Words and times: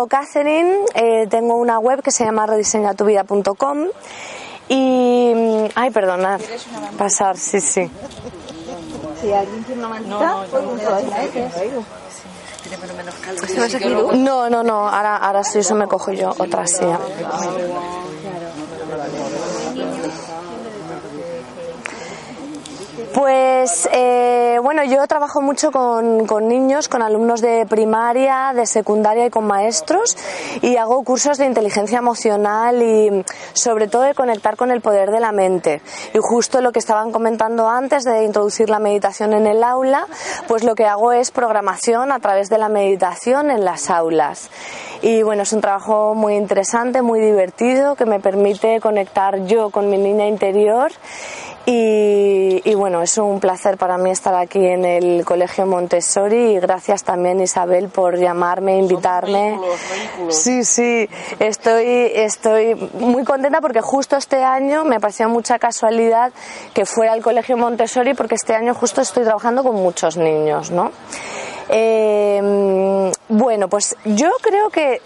llamo 0.00 0.08
Catherine, 0.08 0.84
eh, 0.94 1.26
tengo 1.28 1.56
una 1.56 1.78
web 1.78 2.02
que 2.02 2.10
se 2.10 2.24
llama 2.24 2.46
rediseñatuvida.com 2.46 3.86
y... 4.68 5.32
mm, 5.34 5.64
Ay, 5.74 5.90
perdonad, 5.90 6.40
pasar, 6.96 7.36
sí, 7.36 7.60
sí. 7.60 7.90
Si 9.20 9.32
alguien 9.32 9.64
tiene 9.64 9.80
una 9.80 9.88
mantita, 9.90 10.46
No, 14.14 14.48
no, 14.48 14.62
no, 14.62 14.88
ahora, 14.88 15.16
ahora 15.16 15.44
sí, 15.44 15.58
eso 15.58 15.74
me 15.74 15.86
cojo 15.86 16.12
yo, 16.12 16.30
otra 16.38 16.66
silla. 16.66 16.98
Pues 23.20 23.86
eh, 23.92 24.58
bueno, 24.62 24.82
yo 24.82 25.06
trabajo 25.06 25.42
mucho 25.42 25.70
con, 25.70 26.26
con 26.26 26.48
niños, 26.48 26.88
con 26.88 27.02
alumnos 27.02 27.42
de 27.42 27.66
primaria, 27.66 28.52
de 28.54 28.64
secundaria 28.64 29.26
y 29.26 29.30
con 29.30 29.46
maestros 29.46 30.16
y 30.62 30.78
hago 30.78 31.04
cursos 31.04 31.36
de 31.36 31.44
inteligencia 31.44 31.98
emocional 31.98 32.82
y 32.82 33.22
sobre 33.52 33.88
todo 33.88 34.04
de 34.04 34.14
conectar 34.14 34.56
con 34.56 34.70
el 34.70 34.80
poder 34.80 35.10
de 35.10 35.20
la 35.20 35.32
mente. 35.32 35.82
Y 36.14 36.18
justo 36.18 36.62
lo 36.62 36.72
que 36.72 36.78
estaban 36.78 37.12
comentando 37.12 37.68
antes 37.68 38.04
de 38.04 38.24
introducir 38.24 38.70
la 38.70 38.78
meditación 38.78 39.34
en 39.34 39.46
el 39.46 39.62
aula, 39.64 40.06
pues 40.48 40.64
lo 40.64 40.74
que 40.74 40.86
hago 40.86 41.12
es 41.12 41.30
programación 41.30 42.12
a 42.12 42.20
través 42.20 42.48
de 42.48 42.56
la 42.56 42.70
meditación 42.70 43.50
en 43.50 43.66
las 43.66 43.90
aulas. 43.90 44.48
Y 45.02 45.22
bueno, 45.22 45.42
es 45.42 45.52
un 45.52 45.60
trabajo 45.60 46.14
muy 46.14 46.36
interesante, 46.36 47.02
muy 47.02 47.20
divertido, 47.20 47.96
que 47.96 48.06
me 48.06 48.18
permite 48.18 48.80
conectar 48.80 49.44
yo 49.44 49.68
con 49.68 49.90
mi 49.90 49.98
niña 49.98 50.26
interior 50.26 50.90
y, 51.72 52.68
y, 52.68 52.74
bueno, 52.74 53.00
es 53.00 53.16
un 53.16 53.38
placer 53.38 53.76
para 53.76 53.96
mí 53.96 54.10
estar 54.10 54.34
aquí 54.34 54.58
en 54.66 54.84
el 54.84 55.24
Colegio 55.24 55.66
Montessori 55.66 56.54
y 56.54 56.58
gracias 56.58 57.04
también 57.04 57.40
Isabel 57.40 57.88
por 57.90 58.18
llamarme, 58.18 58.76
invitarme. 58.76 59.56
Sí, 60.30 60.64
sí, 60.64 61.08
estoy, 61.38 62.10
estoy 62.12 62.74
muy 62.94 63.22
contenta 63.22 63.60
porque 63.60 63.82
justo 63.82 64.16
este 64.16 64.42
año 64.42 64.84
me 64.84 64.98
pareció 64.98 65.28
mucha 65.28 65.60
casualidad 65.60 66.32
que 66.74 66.86
fuera 66.86 67.12
al 67.12 67.22
Colegio 67.22 67.56
Montessori 67.56 68.14
porque 68.14 68.34
este 68.34 68.56
año 68.56 68.74
justo 68.74 69.00
estoy 69.00 69.22
trabajando 69.22 69.62
con 69.62 69.76
muchos 69.76 70.16
niños, 70.16 70.72
¿no? 70.72 70.90
Eh, 71.68 73.12
bueno, 73.28 73.68
pues 73.68 73.96
yo 74.04 74.32
creo 74.42 74.70
que 74.70 75.00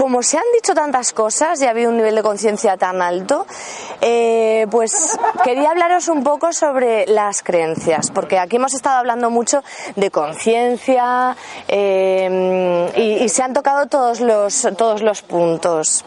como 0.00 0.22
se 0.22 0.38
han 0.38 0.44
dicho 0.54 0.72
tantas 0.72 1.12
cosas 1.12 1.60
y 1.60 1.66
ha 1.66 1.70
habido 1.70 1.90
un 1.90 1.98
nivel 1.98 2.14
de 2.14 2.22
conciencia 2.22 2.78
tan 2.78 3.02
alto, 3.02 3.46
eh, 4.00 4.66
pues 4.70 5.18
quería 5.44 5.72
hablaros 5.72 6.08
un 6.08 6.24
poco 6.24 6.54
sobre 6.54 7.06
las 7.06 7.42
creencias, 7.42 8.10
porque 8.10 8.38
aquí 8.38 8.56
hemos 8.56 8.72
estado 8.72 8.96
hablando 8.96 9.28
mucho 9.28 9.62
de 9.96 10.10
conciencia 10.10 11.36
eh, 11.68 12.90
y, 12.96 13.24
y, 13.24 13.28
se 13.28 13.42
han 13.42 13.52
tocado 13.52 13.88
todos 13.88 14.20
los, 14.20 14.68
todos 14.78 15.02
los 15.02 15.20
puntos. 15.20 16.02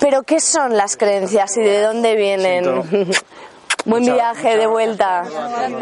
Pero 0.00 0.24
¿qué 0.24 0.40
son 0.40 0.76
las 0.76 0.96
creencias 0.96 1.56
y 1.56 1.60
de 1.60 1.82
dónde 1.82 2.16
vienen? 2.16 3.12
Buen 3.84 4.04
viaje 4.04 4.56
de 4.56 4.66
vuelta. 4.66 5.24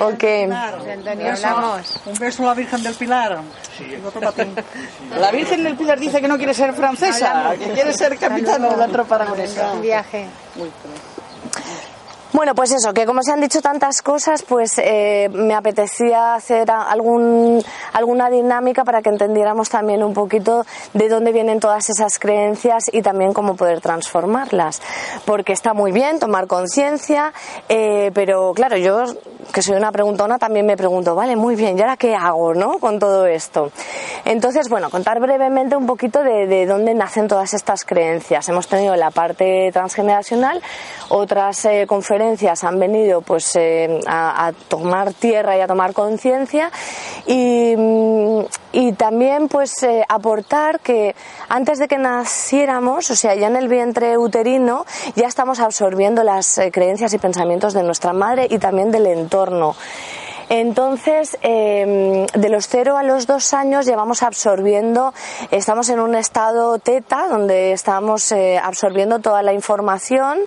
Ok. 0.00 0.24
Un 2.06 2.18
beso 2.18 2.42
a 2.42 2.46
la 2.46 2.54
Virgen 2.54 2.82
del 2.82 2.94
Pilar. 2.94 3.40
La 5.18 5.30
Virgen 5.30 5.64
del 5.64 5.76
Pilar 5.76 5.98
dice 5.98 6.20
que 6.20 6.28
no 6.28 6.36
quiere 6.36 6.54
ser 6.54 6.72
francesa, 6.74 7.54
que 7.58 7.72
quiere 7.72 7.92
ser 7.92 8.16
capitana 8.18 8.68
de 8.68 8.76
la 8.76 8.88
tropa 8.88 9.16
aragonesa. 9.16 9.72
Un 9.72 9.82
viaje. 9.82 10.26
Bueno, 12.32 12.54
pues 12.54 12.72
eso, 12.72 12.94
que 12.94 13.04
como 13.04 13.22
se 13.22 13.31
han 13.31 13.43
dicho 13.43 13.60
tantas 13.60 14.00
cosas, 14.00 14.43
pues 14.43 14.78
eh, 14.78 15.28
me 15.34 15.54
apetecía 15.54 16.34
hacer 16.34 16.70
algún, 16.70 17.62
alguna 17.93 18.31
dinámica 18.31 18.84
para 18.84 19.03
que 19.03 19.10
entendiéramos 19.10 19.69
también 19.69 20.03
un 20.03 20.15
poquito 20.15 20.65
de 20.94 21.10
dónde 21.10 21.32
vienen 21.32 21.60
todas 21.60 21.91
esas 21.91 22.19
creencias 22.19 22.84
y 22.91 23.03
también 23.03 23.34
cómo 23.34 23.54
poder 23.54 23.82
transformarlas. 23.82 24.81
Porque 25.26 25.53
está 25.53 25.75
muy 25.75 25.92
bien 25.92 26.21
tomar 26.21 26.47
conciencia, 26.47 27.34
eh, 27.69 28.10
pero 28.15 28.54
claro, 28.54 28.78
yo 28.78 29.04
que 29.53 29.60
soy 29.60 29.76
una 29.76 29.92
preguntona 29.92 30.38
también 30.38 30.65
me 30.65 30.76
pregunto, 30.78 31.15
vale, 31.15 31.37
muy 31.37 31.54
bien, 31.54 31.76
¿y 31.76 31.82
ahora 31.82 31.98
qué 31.98 32.15
hago, 32.15 32.54
no? 32.54 32.78
Con 32.78 32.98
todo 32.98 33.26
esto. 33.26 33.71
Entonces, 34.25 34.71
bueno, 34.71 34.88
contar 34.88 35.21
brevemente 35.21 35.76
un 35.76 35.84
poquito 35.84 36.22
de, 36.22 36.47
de 36.47 36.65
dónde 36.65 36.94
nacen 36.94 37.28
todas 37.28 37.53
estas 37.53 37.84
creencias. 37.84 38.48
Hemos 38.48 38.69
tenido 38.69 38.97
la 38.97 39.10
parte 39.10 39.69
transgeneracional, 39.71 40.62
otras 41.10 41.66
eh, 41.66 41.84
conferencias 41.87 42.22
han 42.62 42.78
venido 42.78 43.21
pues 43.22 43.56
eh, 43.56 44.00
a, 44.06 44.53
tomar 44.69 45.12
tierra 45.12 45.56
y 45.56 45.60
a 45.60 45.66
tomar 45.66 45.93
conciencia 45.93 46.71
y, 47.27 47.75
y, 48.72 48.93
también 48.93 49.49
pues 49.49 49.83
eh, 49.83 50.05
aportar 50.09 50.81
que 50.81 51.15
antes 51.49 51.78
de 51.78 51.88
que 51.88 51.99
naciéramos, 51.99 53.10
o 53.10 53.16
sea, 53.16 53.34
ya 53.34 53.49
en 53.49 53.56
el 53.56 53.69
vientre 53.69 54.19
uterino, 54.19 54.84
ya 55.16 55.27
estamos 55.27 55.60
absorbiendo 55.60 56.22
las 56.22 56.59
eh, 56.59 56.71
creencias 56.71 57.12
y 57.15 57.19
pensamientos 57.19 57.75
de 57.75 57.83
nuestra 57.83 58.12
madre 58.12 58.47
y 58.49 58.59
también 58.59 58.91
del 58.91 59.06
entorno. 59.06 59.75
Entonces, 60.54 61.38
eh, 61.40 62.26
de 62.34 62.48
los 62.50 62.68
0 62.68 62.98
a 62.98 63.02
los 63.02 63.26
2 63.26 63.54
años 63.54 63.86
llevamos 63.86 64.22
absorbiendo, 64.22 65.14
estamos 65.50 65.88
en 65.88 65.98
un 65.98 66.14
estado 66.14 66.78
teta, 66.78 67.26
donde 67.26 67.72
estamos 67.72 68.30
eh, 68.32 68.60
absorbiendo 68.62 69.20
toda 69.20 69.42
la 69.42 69.54
información, 69.54 70.41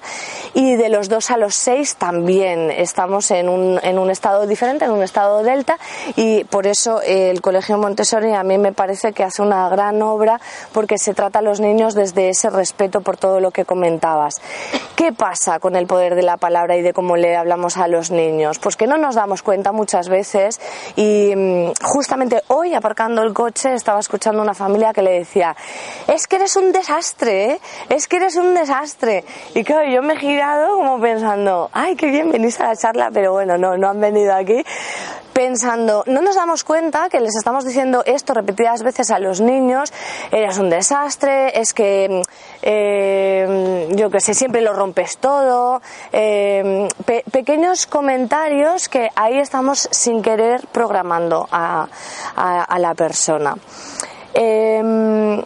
y 0.54 0.76
de 0.76 0.90
los 0.90 1.10
2 1.10 1.32
a 1.32 1.38
los 1.38 1.56
6 1.56 1.96
también 1.96 2.70
estamos 2.70 3.32
en 3.32 3.50
un, 3.50 3.80
en 3.82 3.98
un 3.98 4.12
estado 4.12 4.46
diferente, 4.46 4.86
en 4.86 4.92
un 4.92 5.02
estado 5.02 5.42
delta, 5.42 5.80
y 6.16 6.44
por 6.44 6.68
eso 6.68 7.02
eh, 7.02 7.32
el 7.32 7.42
Colegio 7.42 7.80
Montessori 7.80 8.32
a 8.32 8.44
mí 8.44 8.60
me 8.60 8.74
parece 8.74 9.12
que 9.12 9.24
hace 9.24 9.42
una 9.42 9.68
gran 9.70 10.04
obra, 10.04 10.40
porque 10.72 11.00
se 11.00 11.16
trata 11.16 11.40
a 11.40 11.42
los 11.42 11.60
niños 11.60 11.96
desde 11.96 12.30
ese 12.30 12.52
respeto 12.52 13.02
por 13.02 13.18
todo 13.18 13.40
lo 13.40 13.50
que 13.50 13.66
comentabas. 13.66 14.36
¿Qué 14.96 15.12
pasa 15.14 15.60
con 15.60 15.76
el 15.76 15.88
poder 15.88 16.14
de 16.14 16.22
la 16.22 16.38
palabra 16.38 16.78
y 16.78 16.84
de 16.84 16.94
cómo 16.94 17.18
le 17.18 17.36
hablamos 17.36 17.78
a 17.78 17.88
los 17.88 18.12
niños? 18.12 18.60
Pues 18.60 18.76
que 18.76 18.86
no 18.86 19.00
nos 19.00 19.16
damos 19.16 19.42
cuenta 19.42 19.72
muchas 19.96 20.10
veces 20.10 20.60
y 20.98 21.34
mm, 21.34 21.72
justamente 21.82 22.42
hoy 22.48 22.74
aparcando 22.74 23.22
el 23.22 23.34
coche 23.34 23.74
estaba 23.74 24.02
escuchando 24.02 24.42
una 24.42 24.54
familia 24.54 24.92
que 24.92 25.02
le 25.02 25.20
decía 25.20 25.56
es 26.06 26.28
que 26.28 26.36
eres 26.36 26.58
un 26.58 26.74
desastre, 26.74 27.52
¿eh? 27.52 27.60
es 27.88 28.10
que 28.10 28.18
eres 28.18 28.36
un 28.36 28.54
desastre 28.54 29.24
y 29.54 29.64
claro 29.64 29.90
yo 29.90 30.02
me 30.02 30.16
he 30.16 30.18
girado 30.18 30.76
como 30.76 31.00
pensando 31.00 31.70
ay 31.72 31.96
qué 31.96 32.08
bien 32.08 32.30
venís 32.30 32.60
a 32.60 32.68
la 32.68 32.76
charla 32.76 33.10
pero 33.14 33.32
bueno 33.32 33.58
no, 33.58 33.78
no 33.78 33.88
han 33.88 34.02
venido 34.02 34.34
aquí. 34.34 34.66
Pensando, 35.36 36.06
no 36.08 36.22
nos 36.22 36.36
damos 36.36 36.64
cuenta 36.64 37.10
que 37.10 37.20
les 37.20 37.36
estamos 37.36 37.66
diciendo 37.66 38.04
esto 38.06 38.34
repetidas 38.34 38.84
veces 38.84 39.12
a 39.12 39.20
los 39.20 39.42
niños, 39.42 39.92
eres 40.32 40.58
un 40.60 40.70
desastre, 40.70 41.60
es 41.60 41.74
que 41.74 42.22
eh, 42.62 43.90
yo 43.98 44.10
que 44.10 44.22
sé, 44.22 44.34
siempre 44.34 44.62
lo 44.62 44.72
rompes 44.72 45.18
todo, 45.18 45.82
eh, 46.14 46.88
pe 47.06 47.26
pequeños 47.30 47.86
comentarios 47.86 48.88
que 48.88 49.10
ahí 49.14 49.38
estamos 49.38 49.75
sin 49.76 50.22
querer 50.22 50.68
programando 50.72 51.48
a, 51.52 51.88
la 52.78 52.94
persona. 52.94 53.56
Eh, 54.34 55.44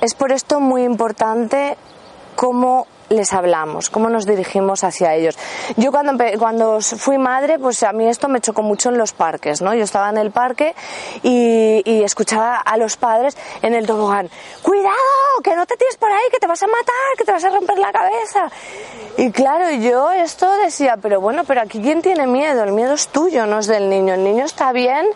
es 0.00 0.14
por 0.14 0.32
esto 0.32 0.60
muy 0.60 0.82
importante 0.82 1.76
cómo 2.34 2.86
les 3.12 3.32
hablamos, 3.32 3.90
cómo 3.90 4.08
nos 4.08 4.26
dirigimos 4.26 4.84
hacia 4.84 5.14
ellos. 5.14 5.38
Yo 5.76 5.92
cuando, 5.92 6.12
cuando 6.38 6.80
fui 6.80 7.18
madre, 7.18 7.58
pues 7.58 7.82
a 7.82 7.92
mí 7.92 8.08
esto 8.08 8.28
me 8.28 8.40
chocó 8.40 8.62
mucho 8.62 8.88
en 8.88 8.98
los 8.98 9.12
parques, 9.12 9.62
¿no? 9.62 9.74
Yo 9.74 9.84
estaba 9.84 10.08
en 10.10 10.18
el 10.18 10.30
parque 10.30 10.74
y, 11.22 11.82
y 11.84 12.02
escuchaba 12.02 12.56
a 12.56 12.76
los 12.76 12.96
padres 12.96 13.36
en 13.62 13.74
el 13.74 13.86
tobogán, 13.86 14.28
cuidado, 14.62 14.96
que 15.42 15.54
no 15.56 15.66
te 15.66 15.76
tires 15.76 15.96
por 15.96 16.10
ahí, 16.10 16.22
que 16.30 16.38
te 16.38 16.46
vas 16.46 16.62
a 16.62 16.66
matar, 16.66 17.16
que 17.18 17.24
te 17.24 17.32
vas 17.32 17.44
a 17.44 17.50
romper 17.50 17.78
la 17.78 17.92
cabeza. 17.92 18.50
Y 19.18 19.30
claro, 19.30 19.70
yo 19.70 20.10
esto 20.10 20.50
decía, 20.56 20.96
pero 21.00 21.20
bueno, 21.20 21.44
pero 21.44 21.60
aquí 21.60 21.80
quién 21.80 22.00
tiene 22.02 22.26
miedo, 22.26 22.62
el 22.64 22.72
miedo 22.72 22.94
es 22.94 23.08
tuyo, 23.08 23.46
no 23.46 23.58
es 23.58 23.66
del 23.66 23.88
niño. 23.90 24.14
El 24.14 24.24
niño 24.24 24.44
está 24.44 24.72
bien 24.72 25.06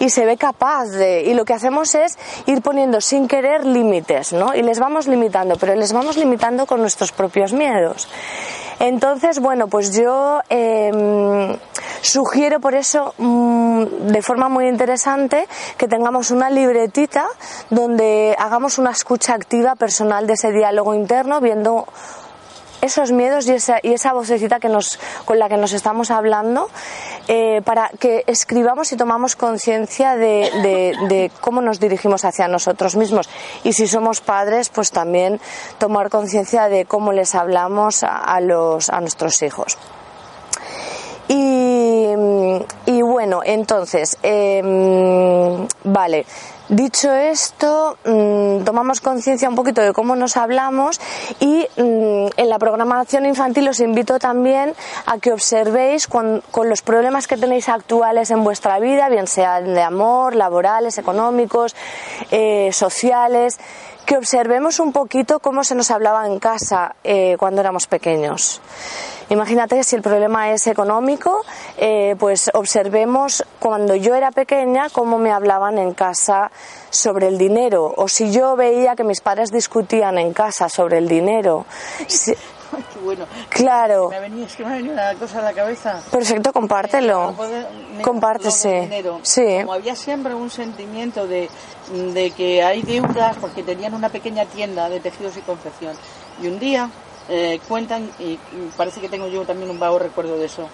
y 0.00 0.10
se 0.10 0.24
ve 0.24 0.36
capaz 0.36 0.86
de, 0.86 1.22
y 1.22 1.34
lo 1.34 1.44
que 1.44 1.54
hacemos 1.54 1.94
es 1.94 2.18
ir 2.46 2.62
poniendo 2.62 3.00
sin 3.00 3.28
querer 3.28 3.64
límites, 3.64 4.32
¿no? 4.32 4.54
Y 4.54 4.62
les 4.62 4.78
vamos 4.80 5.06
limitando, 5.06 5.56
pero 5.56 5.74
les 5.74 5.92
vamos 5.92 6.16
limitando 6.16 6.66
con 6.66 6.80
nuestros 6.80 7.12
propios 7.12 7.52
miedos. 7.52 8.08
Entonces, 8.80 9.38
bueno, 9.38 9.68
pues 9.68 9.96
yo 9.96 10.40
eh, 10.50 11.56
sugiero 12.04 12.60
por 12.60 12.74
eso 12.74 13.14
mmm, 13.18 13.84
de 14.12 14.22
forma 14.22 14.48
muy 14.48 14.68
interesante 14.68 15.46
que 15.76 15.88
tengamos 15.88 16.30
una 16.30 16.50
libretita 16.50 17.26
donde 17.70 18.36
hagamos 18.38 18.78
una 18.78 18.90
escucha 18.90 19.34
activa 19.34 19.74
personal 19.74 20.26
de 20.26 20.34
ese 20.34 20.52
diálogo 20.52 20.94
interno, 20.94 21.40
viendo 21.40 21.86
esos 22.82 23.12
miedos 23.12 23.46
y 23.48 23.52
esa, 23.52 23.78
y 23.82 23.94
esa 23.94 24.12
vocecita 24.12 24.60
que 24.60 24.68
nos, 24.68 24.98
con 25.24 25.38
la 25.38 25.48
que 25.48 25.56
nos 25.56 25.72
estamos 25.72 26.10
hablando 26.10 26.68
eh, 27.28 27.62
para 27.64 27.88
que 27.98 28.24
escribamos 28.26 28.92
y 28.92 28.96
tomamos 28.96 29.36
conciencia 29.36 30.16
de, 30.16 30.50
de, 30.62 31.06
de, 31.08 31.30
cómo 31.40 31.62
nos 31.62 31.80
dirigimos 31.80 32.26
hacia 32.26 32.46
nosotros 32.46 32.96
mismos. 32.96 33.30
Y 33.62 33.72
si 33.72 33.86
somos 33.86 34.20
padres, 34.20 34.68
pues 34.68 34.90
también 34.90 35.40
tomar 35.78 36.10
conciencia 36.10 36.68
de 36.68 36.84
cómo 36.84 37.12
les 37.12 37.34
hablamos 37.34 38.02
a, 38.02 38.18
a, 38.18 38.40
los, 38.40 38.90
a 38.90 39.00
nuestros 39.00 39.42
hijos. 39.42 39.78
Y, 41.28 41.83
y 42.86 43.02
bueno, 43.02 43.40
entonces, 43.44 44.18
em, 44.22 45.66
vale. 45.84 46.26
Dicho 46.68 47.12
esto, 47.12 47.98
mm, 48.06 48.64
tomamos 48.64 49.02
conciencia 49.02 49.50
un 49.50 49.54
poquito 49.54 49.82
de 49.82 49.92
cómo 49.92 50.16
nos 50.16 50.38
hablamos 50.38 50.98
y 51.38 51.66
mm, 51.76 52.26
en 52.38 52.48
la 52.48 52.58
programación 52.58 53.26
infantil 53.26 53.68
os 53.68 53.80
invito 53.80 54.18
también 54.18 54.74
a 55.04 55.18
que 55.18 55.30
observéis 55.30 56.06
con, 56.06 56.42
los 56.64 56.80
problemas 56.80 57.26
que 57.26 57.36
tenéis 57.36 57.68
actuales 57.68 58.30
en 58.30 58.42
vuestra 58.42 58.78
vida, 58.78 59.10
bien 59.10 59.26
sean 59.26 59.74
de 59.74 59.82
amor, 59.82 60.34
laborales, 60.34 60.96
económicos, 60.96 61.76
eh, 62.30 62.70
sociales, 62.72 63.58
que 64.06 64.16
observemos 64.16 64.80
un 64.80 64.92
poquito 64.92 65.40
cómo 65.40 65.64
se 65.64 65.74
nos 65.74 65.90
hablaba 65.90 66.26
en 66.26 66.38
casa 66.38 66.96
eh, 67.04 67.36
cuando 67.38 67.60
éramos 67.60 67.86
pequeños. 67.86 68.62
Imagínate 69.30 69.82
si 69.84 69.96
el 69.96 70.02
problema 70.02 70.52
es 70.52 70.66
económico, 70.66 71.44
eh, 71.76 72.14
pues 72.18 72.50
observemos 72.54 73.44
cuando 73.58 73.94
yo 73.94 74.14
era 74.14 74.30
pequeña 74.30 74.88
cómo 74.90 75.18
me 75.18 75.32
hablaban 75.32 75.78
en 75.78 75.94
casa 75.94 76.50
sobre 76.90 77.28
el 77.28 77.38
dinero 77.38 77.92
o 77.96 78.08
si 78.08 78.30
yo 78.32 78.56
veía 78.56 78.94
que 78.94 79.04
mis 79.04 79.20
padres 79.20 79.50
discutían 79.50 80.18
en 80.18 80.32
casa 80.32 80.68
sobre 80.68 80.98
el 80.98 81.08
dinero. 81.08 81.66
qué 82.92 83.00
bueno. 83.00 83.26
Claro. 83.48 84.08
Me 84.10 84.16
ha 84.16 84.20
venido, 84.20 84.46
es 84.46 84.56
que 84.56 84.64
me 84.64 84.72
ha 84.72 84.76
venido 84.76 84.94
una 84.94 85.14
cosa 85.14 85.38
a 85.38 85.42
la 85.42 85.52
cabeza. 85.52 86.02
Perfecto, 86.10 86.52
compártelo. 86.52 87.34
Compártese. 88.02 88.88
Sí. 89.22 89.58
Como 89.60 89.74
había 89.74 89.96
siempre 89.96 90.34
un 90.34 90.50
sentimiento 90.50 91.26
de, 91.26 91.48
de 92.12 92.30
que 92.32 92.62
hay 92.62 92.82
deudas 92.82 93.36
porque 93.40 93.62
tenían 93.62 93.94
una 93.94 94.08
pequeña 94.08 94.44
tienda 94.46 94.88
de 94.88 95.00
tejidos 95.00 95.36
y 95.36 95.40
confección. 95.40 95.96
Y 96.42 96.48
un 96.48 96.58
día 96.58 96.90
eh, 97.28 97.60
cuentan, 97.68 98.10
y 98.18 98.38
parece 98.76 99.00
que 99.00 99.08
tengo 99.08 99.28
yo 99.28 99.44
también 99.44 99.70
un 99.70 99.78
vago 99.78 99.98
recuerdo 99.98 100.36
de 100.36 100.46
eso, 100.46 100.68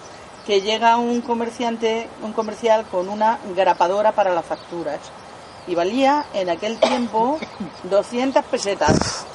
que 0.45 0.61
llega 0.61 0.97
un 0.97 1.21
comerciante, 1.21 2.07
un 2.21 2.33
comercial 2.33 2.85
con 2.89 3.09
una 3.09 3.39
grapadora 3.55 4.11
para 4.11 4.33
las 4.33 4.45
facturas 4.45 4.99
y 5.67 5.75
valía 5.75 6.25
en 6.33 6.49
aquel 6.49 6.79
tiempo 6.79 7.39
200 7.83 8.43
pesetas. 8.45 9.25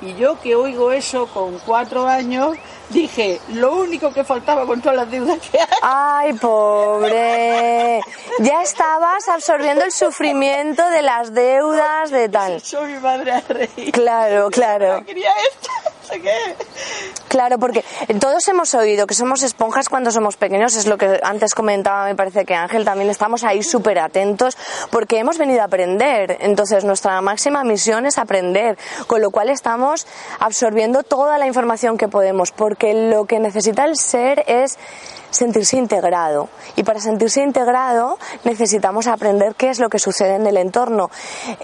Y 0.00 0.14
yo 0.16 0.38
que 0.40 0.54
oigo 0.54 0.92
eso 0.92 1.28
con 1.28 1.58
cuatro 1.60 2.06
años, 2.06 2.58
dije, 2.90 3.40
lo 3.54 3.76
único 3.76 4.12
que 4.12 4.22
faltaba 4.22 4.66
con 4.66 4.82
todas 4.82 4.96
las 4.96 5.10
deudas 5.10 5.38
que 5.38 5.58
hay. 5.58 5.66
Ay, 5.80 6.32
pobre. 6.34 8.00
Ya 8.40 8.62
estabas 8.62 9.26
absorbiendo 9.28 9.82
el 9.82 9.92
sufrimiento 9.92 10.86
de 10.90 11.00
las 11.00 11.32
deudas, 11.32 12.10
de 12.10 12.28
tal. 12.28 12.60
Soy 12.64 12.92
mi 12.92 13.00
madre 13.00 13.32
a 13.32 13.40
reír. 13.40 13.92
Claro, 13.92 14.50
claro. 14.50 15.02
quería 15.06 15.30
esto. 15.50 15.70
Claro, 17.28 17.58
porque 17.58 17.84
todos 18.20 18.46
hemos 18.48 18.74
oído 18.74 19.06
que 19.06 19.14
somos 19.14 19.42
esponjas 19.42 19.88
cuando 19.88 20.10
somos 20.10 20.36
pequeños, 20.36 20.76
es 20.76 20.86
lo 20.86 20.96
que 20.96 21.18
antes 21.22 21.54
comentaba, 21.54 22.04
me 22.04 22.14
parece 22.14 22.44
que 22.44 22.54
Ángel 22.54 22.84
también 22.84 23.10
estamos 23.10 23.42
ahí 23.42 23.62
súper 23.62 23.98
atentos 23.98 24.56
porque 24.90 25.18
hemos 25.18 25.38
venido 25.38 25.62
a 25.62 25.64
aprender. 25.64 26.38
Entonces, 26.40 26.84
nuestra 26.84 27.20
máxima 27.20 27.64
misión 27.64 28.06
es 28.06 28.18
aprender, 28.18 28.78
con 29.06 29.20
lo 29.20 29.30
cual 29.30 29.48
estamos 29.48 30.06
absorbiendo 30.38 31.02
toda 31.02 31.38
la 31.38 31.46
información 31.46 31.98
que 31.98 32.08
podemos, 32.08 32.52
porque 32.52 32.94
lo 32.94 33.24
que 33.24 33.40
necesita 33.40 33.84
el 33.84 33.96
ser 33.96 34.44
es 34.46 34.78
sentirse 35.34 35.76
integrado. 35.76 36.48
Y 36.76 36.82
para 36.82 37.00
sentirse 37.00 37.42
integrado 37.42 38.18
necesitamos 38.44 39.06
aprender 39.06 39.54
qué 39.54 39.70
es 39.70 39.78
lo 39.78 39.88
que 39.90 39.98
sucede 39.98 40.36
en 40.36 40.46
el 40.46 40.56
entorno. 40.56 41.10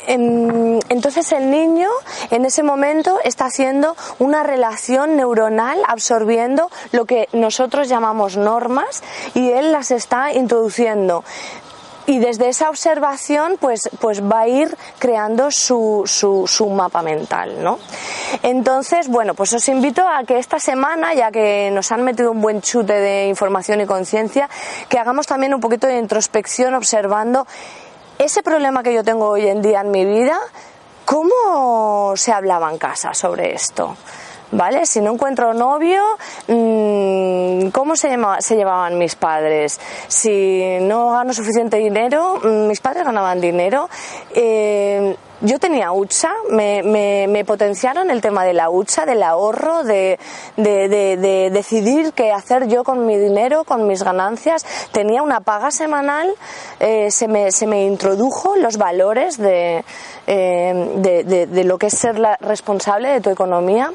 Entonces 0.06 1.32
el 1.32 1.50
niño 1.50 1.88
en 2.30 2.44
ese 2.44 2.62
momento 2.62 3.18
está 3.24 3.46
haciendo 3.46 3.96
una 4.18 4.42
relación 4.42 5.16
neuronal 5.16 5.80
absorbiendo 5.86 6.70
lo 6.92 7.04
que 7.04 7.28
nosotros 7.32 7.88
llamamos 7.88 8.36
normas 8.36 9.02
y 9.34 9.50
él 9.50 9.72
las 9.72 9.90
está 9.90 10.32
introduciendo 10.32 11.24
y 12.10 12.18
desde 12.18 12.48
esa 12.48 12.68
observación 12.68 13.56
pues, 13.60 13.88
pues 14.00 14.20
va 14.20 14.40
a 14.40 14.48
ir 14.48 14.76
creando 14.98 15.52
su, 15.52 16.02
su, 16.06 16.44
su, 16.48 16.68
mapa 16.68 17.02
mental, 17.02 17.62
¿no? 17.62 17.78
Entonces, 18.42 19.06
bueno, 19.06 19.34
pues 19.34 19.52
os 19.52 19.68
invito 19.68 20.02
a 20.06 20.24
que 20.24 20.38
esta 20.38 20.58
semana, 20.58 21.14
ya 21.14 21.30
que 21.30 21.70
nos 21.70 21.92
han 21.92 22.02
metido 22.02 22.32
un 22.32 22.40
buen 22.40 22.62
chute 22.62 22.94
de 22.94 23.28
información 23.28 23.80
y 23.80 23.86
conciencia, 23.86 24.50
que 24.88 24.98
hagamos 24.98 25.28
también 25.28 25.54
un 25.54 25.60
poquito 25.60 25.86
de 25.86 25.98
introspección 25.98 26.74
observando 26.74 27.46
ese 28.18 28.42
problema 28.42 28.82
que 28.82 28.92
yo 28.92 29.04
tengo 29.04 29.28
hoy 29.28 29.46
en 29.46 29.62
día 29.62 29.82
en 29.82 29.92
mi 29.92 30.04
vida, 30.04 30.36
¿cómo 31.04 32.14
se 32.16 32.32
hablaba 32.32 32.72
en 32.72 32.78
casa 32.78 33.14
sobre 33.14 33.54
esto? 33.54 33.96
¿Vale? 34.52 34.86
Si 34.86 35.00
no 35.00 35.12
encuentro 35.12 35.54
novio, 35.54 36.02
mm, 36.48 37.68
¿cómo 37.70 37.96
se, 37.96 38.16
se 38.40 38.56
llevaban 38.56 38.98
mis 38.98 39.14
padres? 39.14 39.80
Si 40.08 40.78
no 40.82 41.10
gano 41.10 41.32
suficiente 41.32 41.76
dinero, 41.76 42.40
mm, 42.42 42.66
mis 42.66 42.80
padres 42.80 43.04
ganaban 43.04 43.40
dinero. 43.40 43.88
Eh, 44.34 45.16
yo 45.42 45.58
tenía 45.58 45.92
hucha, 45.92 46.30
me, 46.50 46.82
me, 46.82 47.44
potenciaron 47.46 48.10
el 48.10 48.20
tema 48.20 48.44
de 48.44 48.52
la 48.52 48.68
hucha, 48.68 49.06
del 49.06 49.22
ahorro, 49.22 49.84
de, 49.84 50.18
de, 50.56 51.50
decidir 51.50 52.12
qué 52.12 52.30
hacer 52.30 52.68
yo 52.68 52.84
con 52.84 53.06
mi 53.06 53.16
dinero, 53.16 53.64
con 53.64 53.86
mis 53.86 54.02
ganancias. 54.02 54.66
Tenía 54.92 55.22
una 55.22 55.40
paga 55.40 55.70
semanal, 55.70 56.30
eh, 56.78 57.10
se, 57.10 57.26
me, 57.26 57.52
se 57.52 57.66
me 57.66 57.86
introdujo 57.86 58.56
los 58.56 58.76
valores 58.76 59.38
de, 59.38 59.82
eh, 60.26 61.46
de 61.48 61.64
lo 61.64 61.78
que 61.78 61.86
es 61.86 61.94
ser 61.94 62.18
la 62.18 62.36
responsable 62.36 63.08
de 63.08 63.22
tu 63.22 63.30
economía. 63.30 63.90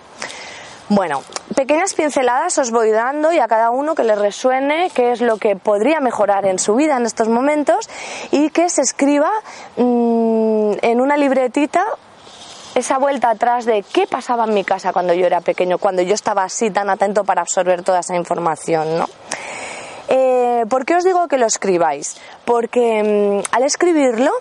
Bueno, 0.88 1.24
pequeñas 1.56 1.96
pinceladas 1.96 2.60
os 2.60 2.70
voy 2.70 2.92
dando 2.92 3.32
y 3.32 3.40
a 3.40 3.48
cada 3.48 3.72
uno 3.72 3.96
que 3.96 4.04
le 4.04 4.14
resuene 4.14 4.92
qué 4.94 5.14
es 5.14 5.22
lo 5.22 5.38
que 5.38 5.56
podría 5.56 6.00
mejorar 6.00 6.46
en 6.46 6.60
su 6.60 6.76
vida 6.76 6.96
en 6.96 7.08
estos 7.08 7.28
momentos 7.28 7.90
y 8.30 8.52
que 8.52 8.70
se 8.70 8.84
escriba 8.84 9.32
mm, 9.78 10.74
en 10.84 11.02
una 11.02 11.18
libretita 11.18 11.84
esa 12.76 13.00
vuelta 13.00 13.32
atrás 13.32 13.66
de 13.66 13.82
qué 13.82 14.06
pasaba 14.06 14.44
en 14.44 14.54
mi 14.54 14.64
casa 14.64 14.94
cuando 14.94 15.16
yo 15.16 15.26
era 15.26 15.42
pequeño, 15.42 15.80
cuando 15.80 16.04
yo 16.04 16.14
estaba 16.14 16.44
así 16.44 16.70
tan 16.70 16.88
atento 16.92 17.24
para 17.24 17.42
absorber 17.42 17.82
toda 17.82 18.02
esa 18.02 18.16
información, 18.16 19.00
¿no? 19.00 19.06
Eh, 20.08 20.66
¿Por 20.70 20.86
qué 20.86 20.98
os 20.98 21.04
digo 21.04 21.28
que 21.28 21.40
lo 21.40 21.48
escribáis? 21.48 22.18
Porque 22.46 23.42
mm, 23.44 23.56
al 23.56 23.64
escribirlo 23.64 24.32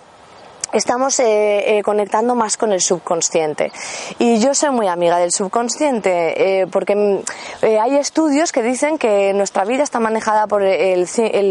estamos 0.73 1.19
eh, 1.19 1.77
eh, 1.77 1.83
conectando 1.83 2.35
más 2.35 2.57
con 2.57 2.71
el 2.71 2.81
subconsciente. 2.81 3.71
Y 4.19 4.39
yo 4.39 4.53
soy 4.53 4.71
muy 4.71 4.87
amiga 4.87 5.17
del 5.17 5.31
subconsciente 5.31 6.61
eh, 6.61 6.67
porque 6.67 6.95
mm, 6.95 7.19
hay 7.81 7.97
estudios 7.97 8.51
que 8.51 8.63
dicen 8.63 8.97
que 8.97 9.33
nuestra 9.33 9.65
vida 9.65 9.83
está 9.83 9.99
manejada 9.99 10.47
por 10.47 10.63
el, 10.63 11.07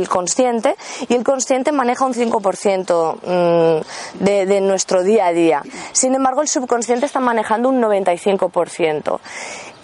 consciente 0.09 0.77
y 1.09 1.15
el 1.15 1.25
consciente 1.25 1.73
maneja 1.73 2.05
un 2.05 2.15
5% 2.15 3.17
mm, 3.23 4.25
de, 4.25 4.47
de 4.47 4.61
nuestro 4.61 5.03
día 5.03 5.27
a 5.27 5.33
día. 5.33 5.63
Sin 5.93 6.15
embargo, 6.15 6.43
el 6.43 6.49
subconsciente 6.49 7.07
está 7.07 7.21
manejando 7.21 7.69
un 7.69 7.83
95%. 7.83 9.21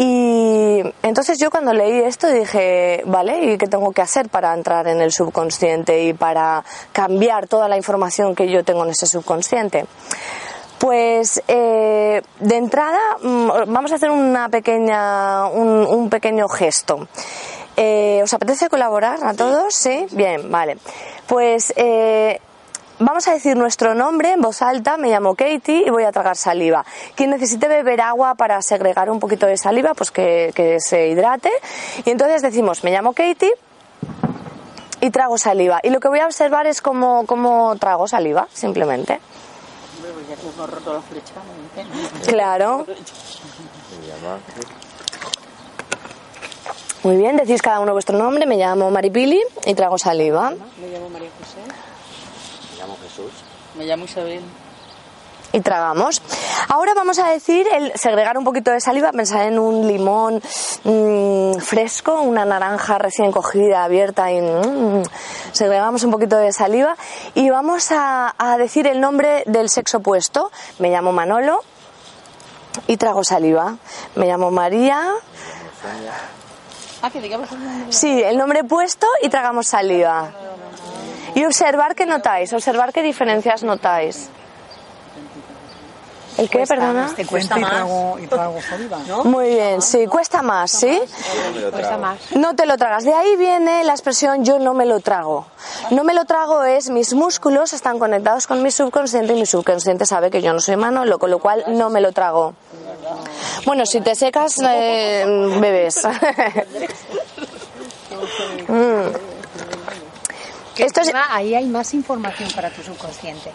Y 0.03 0.81
entonces 1.03 1.39
yo 1.39 1.51
cuando 1.51 1.75
leí 1.75 1.99
esto 1.99 2.27
dije, 2.29 3.03
vale, 3.05 3.53
¿y 3.53 3.59
qué 3.59 3.67
tengo 3.67 3.93
que 3.93 4.01
hacer 4.01 4.31
para 4.31 4.55
entrar 4.55 4.87
en 4.87 5.03
el 5.03 5.13
subconsciente 5.13 6.05
y 6.05 6.15
para 6.15 6.65
cambiar 6.93 7.47
toda 7.47 7.69
la 7.69 7.77
información 7.77 8.35
que 8.35 8.51
yo 8.51 8.65
tengo 8.65 8.83
en 8.85 8.93
ese 8.93 9.05
subconsciente? 9.05 9.20
Pues 10.79 11.43
eh, 11.47 12.23
de 12.39 12.57
entrada 12.57 12.99
mm, 13.23 13.49
vamos 13.67 13.93
a 13.93 13.97
hacer 13.97 14.11
una 14.11 14.49
pequeña, 14.49 15.47
un, 15.47 16.09
pequeño 16.09 16.49
gesto. 16.49 17.07
Eh, 17.77 18.21
¿Os 18.23 18.33
apetece 18.33 18.69
colaborar 18.69 19.19
a 19.23 19.35
todos? 19.35 19.75
Sí, 19.75 20.07
bien, 20.13 20.51
vale. 20.51 20.79
Pues 21.27 21.73
eh, 21.77 22.41
Vamos 23.03 23.27
a 23.29 23.33
decir 23.33 23.57
nuestro 23.57 23.95
nombre 23.95 24.33
en 24.33 24.43
voz 24.43 24.61
alta, 24.61 24.99
me 24.99 25.09
llamo 25.09 25.35
Katie 25.35 25.85
y 25.87 25.89
voy 25.89 26.05
a 26.05 26.13
tragar 26.13 26.37
saliva. 26.37 26.85
Quien 27.15 27.31
necesite 27.31 27.67
beber 27.67 28.03
agua 28.03 28.35
para 28.35 28.61
segregar 28.61 29.09
un 29.09 29.19
poquito 29.19 29.47
de 29.47 29.57
saliva, 29.57 29.95
pues 29.95 30.11
que, 30.11 30.77
se 30.81 31.09
hidrate. 31.09 31.51
Y 32.05 32.11
entonces 32.11 32.43
decimos, 32.43 32.85
me 32.85 32.91
llamo 32.91 33.15
Katie 33.15 33.55
y 35.11 35.13
trago 35.13 35.37
saliva. 35.37 35.81
Y 35.83 35.91
lo 35.91 35.99
que 35.99 36.07
voy 36.07 36.21
a 36.21 36.27
observar 36.27 36.69
es 36.69 36.81
cómo, 36.81 37.27
cómo 37.27 37.75
trago 37.77 38.07
saliva, 38.07 38.47
simplemente. 38.53 39.21
Claro. 42.27 42.87
Muy 47.03 47.17
bien, 47.17 47.37
decís 47.37 47.61
cada 47.61 47.81
uno 47.81 47.93
vuestro 47.93 48.17
nombre. 48.17 48.47
Me 48.47 48.57
llamo 48.57 48.91
Maripili 48.91 49.43
y 49.67 49.75
trago 49.75 49.99
saliva. 49.99 50.51
Me 50.51 50.89
llamo 50.89 51.09
María 51.09 51.31
José 51.39 51.61
llamo 52.79 52.97
Jesús. 53.03 53.33
Me 53.77 53.85
llamo 53.85 54.05
Isabel. 54.05 54.41
Y 55.53 55.61
tragamos. 55.61 56.23
Ahora 56.69 56.95
vamos 56.95 57.19
a 57.19 57.29
decir 57.29 57.67
el 57.73 57.93
segregar 57.97 58.39
un 58.39 58.45
poquito 58.45 58.71
de 58.71 58.81
saliva, 58.81 59.11
pensar 59.11 59.47
en 59.47 59.59
un 59.59 59.87
limón 59.87 60.41
mm, 60.85 61.55
fresco, 61.59 62.21
una 62.21 62.45
naranja 62.45 62.99
recién 62.99 63.33
cogida, 63.33 63.83
abierta 63.83 64.31
y 64.31 64.41
mm, 64.41 65.03
segregamos 65.53 66.05
un 66.05 66.13
poquito 66.13 66.37
de 66.37 66.53
saliva 66.53 66.97
y 67.35 67.51
vamos 67.51 67.89
a, 67.91 68.35
decir 68.59 68.87
el 68.87 69.01
nombre 69.01 69.43
del 69.47 69.69
sexo 69.71 69.99
opuesto. 69.99 70.53
Me 70.79 70.91
llamo 70.91 71.13
Manolo 71.13 71.61
y 72.87 72.97
trago 72.97 73.25
saliva. 73.25 73.77
Me 74.15 74.27
llamo 74.27 74.51
María. 74.51 75.15
Ah. 75.85 77.09
Sí, 77.89 78.23
el 78.23 78.37
nombre 78.37 78.63
puesto 78.65 79.07
y 79.23 79.31
tragamos 79.31 79.67
saliva. 79.67 80.31
Y 81.35 81.45
observar 81.45 81.95
qué 81.95 82.07
notáis, 82.07 82.53
observar 82.53 82.93
qué 82.93 83.03
diferencias 83.03 83.63
notáis. 83.63 84.29
¿El 86.37 86.49
qué, 86.49 86.65
perdona? 86.67 87.13
Te 87.15 87.27
cuesta 87.27 87.59
y 87.59 87.63
trago, 87.63 88.19
y 88.19 88.27
trago 88.27 88.63
saliva. 88.63 88.99
¿no? 89.07 89.25
Muy 89.25 89.49
bien, 89.49 89.83
sí, 89.83 90.07
cuesta 90.07 90.41
más, 90.43 90.71
¿sí? 90.71 91.01
Cuesta 91.71 91.99
más. 91.99 92.19
No 92.35 92.55
te 92.55 92.65
lo 92.67 92.79
tragas. 92.79 93.05
De 93.05 93.13
ahí 93.13 93.37
viene 93.37 93.85
la 93.85 93.93
expresión 93.93 94.45
yo 94.45 94.59
no 94.59 94.73
me 94.73 94.87
lo 94.87 95.01
trago. 95.01 95.47
No 95.91 96.03
me 96.05 96.15
lo 96.15 96.25
trago 96.25 96.65
es 96.65 96.89
mis 96.89 97.13
músculos 97.13 97.73
están 97.73 97.99
conectados 97.99 98.47
con 98.47 98.63
mi 98.63 98.71
subconsciente 98.71 99.35
y 99.35 99.37
mi 99.41 99.47
subconsciente 99.47 100.07
sabe 100.07 100.31
que 100.31 100.41
yo 100.41 100.53
no 100.53 100.61
soy 100.61 100.77
Manolo, 100.77 101.19
con 101.19 101.31
lo 101.31 101.41
cual 101.41 101.65
no 101.69 101.91
me 101.91 102.01
lo 102.01 102.13
trago. 102.13 102.55
Bueno, 103.67 103.85
si 103.85 104.01
te 104.01 104.15
secas, 104.15 104.55
eh, 104.65 105.25
bebes. 105.61 106.07
Mm. 108.69 109.13
Esto 110.77 111.01
es, 111.01 111.13
ahí 111.31 111.55
hay 111.55 111.67
más 111.67 111.95
información 111.95 112.51
para 112.53 112.71
tu 112.71 112.83
subconsciente. 112.83 113.51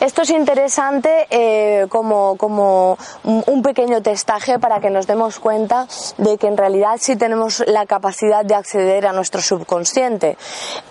Esto 0.00 0.22
es 0.22 0.30
interesante 0.30 1.26
eh, 1.28 1.86
como, 1.90 2.36
como 2.36 2.96
un 3.22 3.62
pequeño 3.62 4.00
testaje 4.00 4.58
para 4.58 4.80
que 4.80 4.88
nos 4.88 5.06
demos 5.06 5.38
cuenta 5.38 5.86
de 6.16 6.38
que 6.38 6.46
en 6.46 6.56
realidad 6.56 6.96
sí 6.98 7.16
tenemos 7.16 7.62
la 7.66 7.84
capacidad 7.84 8.44
de 8.44 8.54
acceder 8.54 9.06
a 9.06 9.12
nuestro 9.12 9.42
subconsciente. 9.42 10.38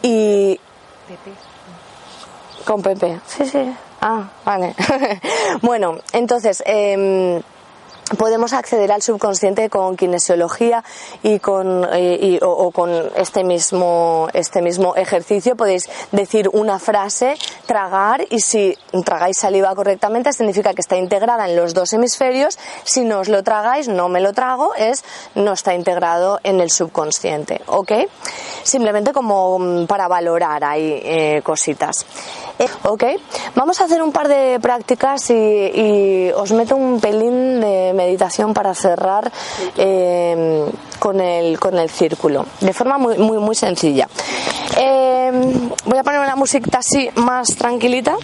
Y 0.04 0.60
Pepe. 1.08 1.32
con 2.66 2.84
Pepe, 2.84 3.20
sí, 3.26 3.46
sí. 3.46 3.76
Ah, 4.02 4.30
vale. 4.46 4.76
bueno, 5.62 5.98
entonces, 6.14 6.64
em, 6.66 7.42
podemos 8.18 8.54
acceder 8.54 8.92
al 8.92 9.02
subconsciente 9.02 9.70
con 9.70 9.96
kinesiología 9.96 10.84
y 11.24 11.40
con 11.40 11.86
eh, 11.94 12.18
y- 12.22 12.40
o, 12.42 12.72
con 12.72 12.90
este 13.16 13.44
mismo 13.44 14.28
este 14.34 14.62
mismo 14.62 14.96
ejercicio. 14.96 15.56
Podéis 15.56 15.90
decir 16.12 16.50
una 16.54 16.80
frase 16.80 17.36
tragar 17.66 18.26
y 18.30 18.40
si 18.40 18.78
tragáis 19.06 19.38
saliva 19.38 19.74
correctamente 19.76 20.34
significa 20.34 20.74
que 20.74 20.82
está 20.82 20.98
integrada 20.98 21.48
en 21.48 21.56
los 21.56 21.74
dos 21.74 21.94
hemisferios. 21.94 22.58
Si 22.84 23.04
no 23.06 23.20
os 23.20 23.30
lo 23.30 23.44
tragáis 23.44 23.88
no 23.88 24.10
me 24.10 24.22
lo 24.22 24.34
trago 24.34 24.74
es 24.76 25.04
no 25.36 25.54
está 25.54 25.74
integrado 25.74 26.40
en 26.44 26.60
el 26.62 26.72
subconsciente 26.72 27.62
¿ok? 27.68 27.92
simplemente 28.64 29.14
como 29.14 29.60
mm, 29.60 29.86
para 29.88 30.08
valorar 30.08 30.64
ahí 30.64 31.00
eh, 31.04 31.42
cositas. 31.44 32.06
Eh, 32.58 32.68
ok 32.84 33.04
vamos 33.56 33.80
a 33.82 33.86
hacer 33.86 34.02
un 34.02 34.12
par 34.12 34.28
de 34.28 34.60
prácticas 34.60 35.30
y, 35.30 35.34
y 35.34 36.32
os 36.32 36.52
meto 36.52 36.76
un 36.76 37.00
pelín 37.00 37.62
de 37.62 37.94
meditación 38.00 38.54
para 38.54 38.74
cerrar 38.74 39.30
eh, 39.78 40.66
con, 41.00 41.20
el, 41.20 41.60
con 41.60 41.78
el 41.78 41.90
círculo, 41.90 42.46
de 42.62 42.74
forma 42.74 42.98
muy, 42.98 43.18
muy, 43.18 43.38
muy 43.40 43.56
sencilla. 43.56 44.08
Eh, 44.78 45.32
voy 45.86 45.98
a 45.98 46.04
ponerme 46.04 46.28
la 46.28 46.38
musiquita 46.38 46.80
así 46.80 47.10
más 47.16 47.48
tranquilita. 47.58 48.16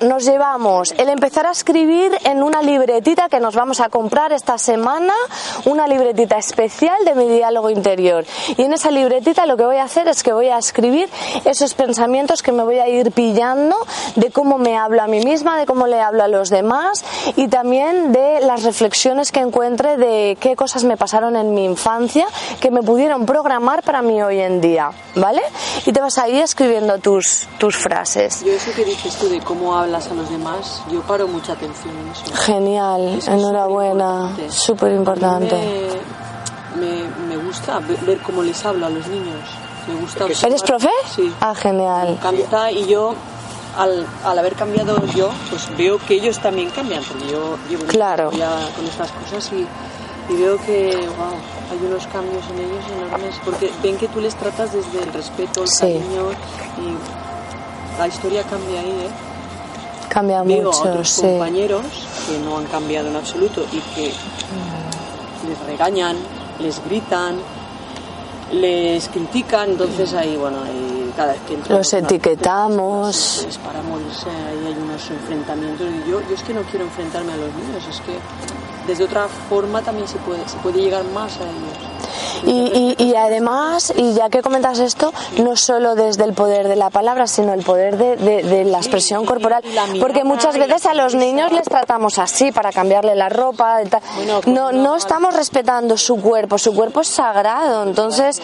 Nos 0.00 0.24
llevamos 0.26 0.92
el 0.98 1.08
empezar 1.08 1.46
a 1.46 1.52
escribir 1.52 2.12
en 2.24 2.42
una 2.42 2.60
libretita 2.60 3.28
que 3.28 3.40
nos 3.40 3.54
vamos 3.54 3.80
a 3.80 3.88
comprar 3.88 4.32
esta 4.32 4.58
semana, 4.58 5.14
una 5.64 5.88
libretita 5.88 6.36
especial 6.36 7.02
de 7.04 7.14
mi 7.14 7.28
diálogo 7.28 7.70
interior. 7.70 8.26
Y 8.56 8.62
en 8.62 8.74
esa 8.74 8.90
libretita 8.90 9.46
lo 9.46 9.56
que 9.56 9.64
voy 9.64 9.76
a 9.76 9.84
hacer 9.84 10.06
es 10.08 10.22
que 10.22 10.32
voy 10.32 10.48
a 10.48 10.58
escribir 10.58 11.08
esos 11.46 11.72
pensamientos 11.74 12.42
que 12.42 12.52
me 12.52 12.62
voy 12.62 12.78
a 12.78 12.88
ir 12.88 13.10
pillando 13.12 13.76
de 14.16 14.30
cómo 14.30 14.58
me 14.58 14.76
hablo 14.76 15.02
a 15.02 15.06
mí 15.06 15.20
misma, 15.24 15.58
de 15.58 15.64
cómo 15.64 15.86
le 15.86 16.00
hablo 16.00 16.24
a 16.24 16.28
los 16.28 16.50
demás 16.50 17.04
y 17.36 17.48
también 17.48 18.12
de 18.12 18.40
las 18.42 18.64
reflexiones 18.64 19.32
que 19.32 19.40
encuentre 19.40 19.96
de 19.96 20.36
qué 20.40 20.56
cosas 20.56 20.84
me 20.84 20.96
pasaron 20.96 21.36
en 21.36 21.54
mi 21.54 21.64
infancia 21.64 22.26
que 22.60 22.70
me 22.70 22.82
pudieron 22.82 23.24
programar 23.24 23.82
para 23.82 24.02
mí 24.02 24.22
hoy 24.22 24.40
en 24.40 24.60
día, 24.60 24.90
¿vale? 25.14 25.42
Y 25.86 25.92
te 25.92 26.00
vas 26.00 26.18
a 26.18 26.28
ir 26.28 26.42
escribiendo 26.42 26.98
tus, 26.98 27.48
tus 27.58 27.76
frases. 27.76 28.44
Yo 28.44 28.52
eso 28.52 28.72
que 28.72 28.84
dices 28.84 29.16
tú 29.16 29.28
de 29.28 29.37
cómo 29.40 29.76
hablas 29.76 30.10
a 30.10 30.14
los 30.14 30.28
demás, 30.30 30.82
yo 30.90 31.00
paro 31.02 31.26
mucha 31.28 31.52
atención 31.52 31.96
en 31.96 32.08
eso. 32.08 32.24
Genial, 32.34 33.08
Eso 33.08 33.16
es 33.18 33.28
enhorabuena, 33.38 34.30
súper 34.50 34.92
importante. 34.92 35.56
Me, 36.76 36.80
me, 37.04 37.36
me 37.36 37.36
gusta 37.44 37.78
ve- 37.80 37.98
ver 38.06 38.18
cómo 38.18 38.42
les 38.42 38.64
hablo 38.64 38.86
a 38.86 38.90
los 38.90 39.06
niños. 39.08 39.40
Me 39.86 39.94
gusta 40.00 40.24
observar- 40.26 40.50
¿Eres 40.50 40.62
profe? 40.62 40.90
Sí. 41.14 41.32
Ah, 41.40 41.54
genial. 41.54 42.08
Encanta 42.08 42.70
y 42.70 42.86
yo, 42.86 43.14
al, 43.76 44.06
al 44.24 44.38
haber 44.38 44.54
cambiado 44.54 45.04
yo, 45.14 45.30
pues 45.50 45.68
veo 45.76 45.98
que 45.98 46.14
ellos 46.14 46.38
también 46.40 46.70
cambian, 46.70 47.02
porque 47.04 47.28
yo 47.28 47.56
llevo 47.68 47.84
Claro. 47.86 48.30
ya 48.32 48.50
con 48.76 48.84
estas 48.86 49.10
cosas 49.12 49.50
y, 49.52 49.66
y 50.32 50.36
veo 50.36 50.56
que, 50.58 50.94
wow, 51.16 51.34
hay 51.70 51.86
unos 51.86 52.06
cambios 52.08 52.44
en 52.50 52.58
ellos 52.58 52.84
enormes, 52.96 53.34
porque 53.44 53.72
ven 53.82 53.96
que 53.96 54.08
tú 54.08 54.20
les 54.20 54.34
tratas 54.36 54.72
desde 54.72 55.02
el 55.02 55.12
respeto, 55.12 55.62
el 55.62 55.68
Sí. 55.68 55.80
cariño 55.80 56.30
y 56.78 57.98
la 57.98 58.06
historia 58.08 58.42
cambia 58.44 58.80
ahí, 58.80 58.90
¿eh? 58.90 59.08
Cambia 60.08 60.42
Veo 60.42 60.62
a 60.62 60.64
mucho, 60.64 60.82
otros 60.82 61.08
sí. 61.08 61.22
compañeros 61.22 61.82
que 62.26 62.38
no 62.38 62.58
han 62.58 62.64
cambiado 62.66 63.08
en 63.08 63.16
absoluto 63.16 63.64
y 63.72 63.80
que 63.94 64.12
les 65.48 65.58
regañan, 65.66 66.16
les 66.58 66.82
gritan, 66.84 67.36
les 68.52 69.08
critican, 69.08 69.70
entonces 69.70 70.14
ahí, 70.14 70.36
bueno, 70.36 70.62
ahí 70.62 71.12
cada 71.16 71.32
vez 71.32 71.40
que 71.42 71.54
entramos 71.54 71.78
Los 71.78 71.92
etiquetamos. 71.92 73.46
Es 73.48 73.58
para 73.58 73.82
morirse, 73.82 74.28
ahí 74.30 74.66
hay 74.66 74.76
unos 74.80 75.10
enfrentamientos 75.10 75.86
y 75.86 76.10
yo, 76.10 76.20
yo 76.28 76.34
es 76.34 76.42
que 76.42 76.54
no 76.54 76.62
quiero 76.62 76.84
enfrentarme 76.86 77.32
a 77.32 77.36
los 77.36 77.54
niños, 77.54 77.86
es 77.88 78.00
que 78.00 78.18
desde 78.86 79.04
otra 79.04 79.28
forma 79.48 79.82
también 79.82 80.08
se 80.08 80.16
puede, 80.18 80.48
se 80.48 80.56
puede 80.58 80.80
llegar 80.80 81.04
más 81.04 81.36
a 81.36 81.44
ellos. 81.44 81.87
Y, 82.44 82.94
y, 82.98 83.02
y 83.04 83.14
además, 83.16 83.92
y 83.96 84.14
ya 84.14 84.28
que 84.30 84.42
comentas 84.42 84.78
esto, 84.78 85.12
no 85.38 85.56
solo 85.56 85.94
desde 85.94 86.24
el 86.24 86.32
poder 86.34 86.68
de 86.68 86.76
la 86.76 86.90
palabra, 86.90 87.26
sino 87.26 87.52
el 87.52 87.62
poder 87.64 87.96
de, 87.98 88.16
de- 88.16 88.42
de 88.42 88.64
la 88.64 88.78
expresión 88.78 89.24
corporal. 89.26 89.62
Porque 90.00 90.24
muchas 90.24 90.56
veces 90.58 90.86
a 90.86 90.94
los 90.94 91.14
niños 91.14 91.52
les 91.52 91.64
tratamos 91.64 92.18
así 92.18 92.52
para 92.52 92.72
cambiarle 92.72 93.14
la 93.14 93.28
ropa. 93.28 93.78
No, 94.46 94.72
no 94.72 94.96
estamos 94.96 95.34
respetando 95.34 95.96
su 95.96 96.20
cuerpo, 96.20 96.58
su 96.58 96.74
cuerpo 96.74 97.00
es 97.00 97.08
sagrado. 97.08 97.82
Entonces, 97.84 98.40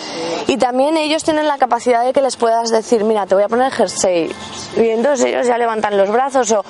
y 0.47 0.57
también 0.57 0.97
ellos 0.97 1.23
tienen 1.25 1.47
la 1.47 1.59
capacidad 1.59 2.05
de 2.05 2.13
que 2.13 2.21
les 2.23 2.37
puedas 2.37 2.71
decir, 2.71 3.05
mira, 3.05 3.27
te 3.27 3.35
voy 3.35 3.45
a 3.45 3.49
poner 3.49 3.71
jersey. 3.73 4.31
Y 4.77 4.89
entonces 4.89 5.27
ellos 5.27 5.47
ya 5.47 5.57
levantan 5.59 5.97
los 5.97 6.11
brazos 6.11 6.51
o. 6.53 6.65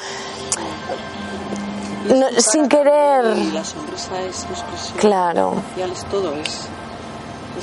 No, 2.09 2.27
sin 2.39 2.69
querer. 2.69 3.25
La 3.55 3.65
sonrisa 3.65 4.21
es 4.21 4.45
expresión 4.45 4.99
Claro. 4.99 5.55
facial, 5.71 5.91
es 5.91 6.05
todo, 6.11 6.35
es, 6.35 6.69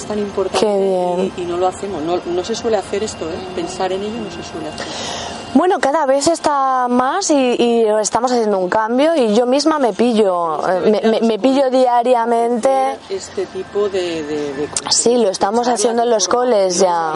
es 0.02 0.08
tan 0.08 0.20
importante 0.20 0.66
Qué 0.66 0.78
bien. 0.78 1.34
Y, 1.38 1.42
y 1.42 1.46
no 1.46 1.58
lo 1.58 1.68
hacemos, 1.68 2.02
no, 2.04 2.20
no 2.26 2.44
se 2.44 2.56
suele 2.56 2.78
hacer 2.78 3.04
esto, 3.04 3.30
¿eh? 3.30 3.36
pensar 3.56 3.92
en 3.92 4.04
ello 4.04 4.20
no 4.22 4.32
se 4.32 4.44
suele 4.44 4.68
hacer. 4.68 5.41
Bueno, 5.54 5.80
cada 5.80 6.06
vez 6.06 6.28
está 6.28 6.88
más 6.88 7.30
y, 7.30 7.36
y 7.60 7.86
estamos 8.02 8.32
haciendo 8.32 8.58
un 8.58 8.70
cambio 8.70 9.16
y 9.16 9.36
yo 9.36 9.46
misma 9.46 9.80
me 9.80 9.92
pillo, 9.92 10.66
eh, 10.68 10.80
me, 10.90 11.02
me- 11.12 11.22
me 11.28 11.40
pillo 11.40 11.70
diariamente. 11.70 12.98
Este 13.10 13.46
tipo 13.48 13.90
de... 13.90 14.24
de, 14.24 14.54
de 14.54 14.70
Sí, 14.90 15.18
lo 15.18 15.30
estamos 15.30 15.68
haciendo 15.68 16.04
en 16.04 16.10
los 16.10 16.30
coles 16.30 16.80
ya. 16.80 17.14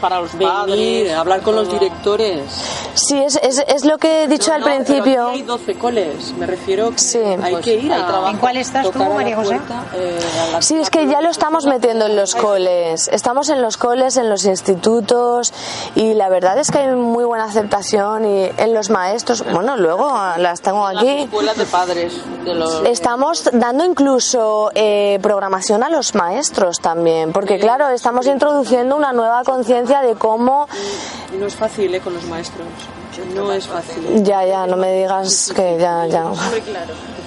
Para 0.00 0.20
los 0.20 0.32
venir, 0.34 0.48
padres, 0.48 1.12
hablar 1.14 1.42
con 1.42 1.56
los 1.56 1.68
directores. 1.68 2.40
Sí, 2.94 3.18
es, 3.20 3.34
es, 3.42 3.58
es 3.66 3.84
lo 3.84 3.98
que 3.98 4.22
he 4.22 4.28
dicho 4.28 4.52
al 4.52 4.60
No, 4.60 4.66
principio. 4.66 5.28
aquí 5.28 5.38
hay 5.38 5.42
12 5.42 5.74
coles, 5.74 6.32
me 6.38 6.46
refiero 6.46 6.90
que 6.92 6.98
Sí. 6.98 7.18
hay 7.18 7.52
Pues 7.52 7.64
que 7.64 7.74
ir 7.74 7.92
a 7.92 8.06
trabajo. 8.06 8.28
¿En 8.28 8.38
cuál 8.38 8.56
estás 8.58 8.84
tú, 8.86 8.92
tocar 8.92 9.06
a 9.06 9.10
la 9.10 9.14
María 9.16 9.36
José? 9.36 9.48
puerta, 9.56 9.84
eh, 9.94 10.18
Sí, 10.60 10.76
es 10.76 10.88
que 10.88 11.06
ya 11.08 11.20
lo 11.20 11.30
estamos 11.30 11.66
metiendo 11.66 12.06
en 12.06 12.14
los 12.16 12.36
coles. 12.36 13.08
Estamos 13.08 13.48
en 13.48 13.60
los 13.60 13.76
coles, 13.76 14.16
en 14.16 14.30
los 14.30 14.44
institutos 14.44 15.52
y 15.96 16.14
la 16.14 16.28
verdad 16.28 16.58
es 16.58 16.70
que 16.70 16.78
hay 16.78 16.94
muy 16.94 17.24
buena 17.24 17.50
aceptación 17.56 18.24
y 18.24 18.50
en 18.56 18.74
los 18.74 18.90
maestros. 18.90 19.44
Bueno, 19.50 19.76
luego 19.76 20.08
ah, 20.10 20.36
las 20.38 20.60
tengo 20.60 20.90
Las 20.92 21.02
aquí. 21.02 21.22
escuelas 21.22 21.56
de 21.56 21.66
padres. 21.66 22.20
De 22.44 22.54
los, 22.54 22.82
Estamos 22.84 23.48
dando 23.52 23.84
incluso 23.84 24.70
eh, 24.74 25.18
programación 25.22 25.82
a 25.82 25.88
los 25.88 26.14
maestros 26.14 26.80
también, 26.80 27.32
porque 27.32 27.58
claro, 27.58 27.88
estamos 27.88 28.26
introduciendo 28.26 28.96
una 28.96 29.12
nueva 29.12 29.42
conciencia 29.44 30.02
de 30.02 30.14
cómo... 30.14 30.68
No 31.38 31.46
es 31.46 31.54
fácil 31.54 31.94
eh, 31.94 32.00
con 32.00 32.14
los 32.14 32.24
maestros, 32.26 32.66
no 33.34 33.52
es 33.52 33.66
fácil. 33.66 34.22
Ya, 34.24 34.44
ya, 34.44 34.66
no 34.66 34.76
me 34.76 34.92
digas 34.92 35.52
que 35.54 35.76
ya, 35.78 36.06
ya. 36.06 36.30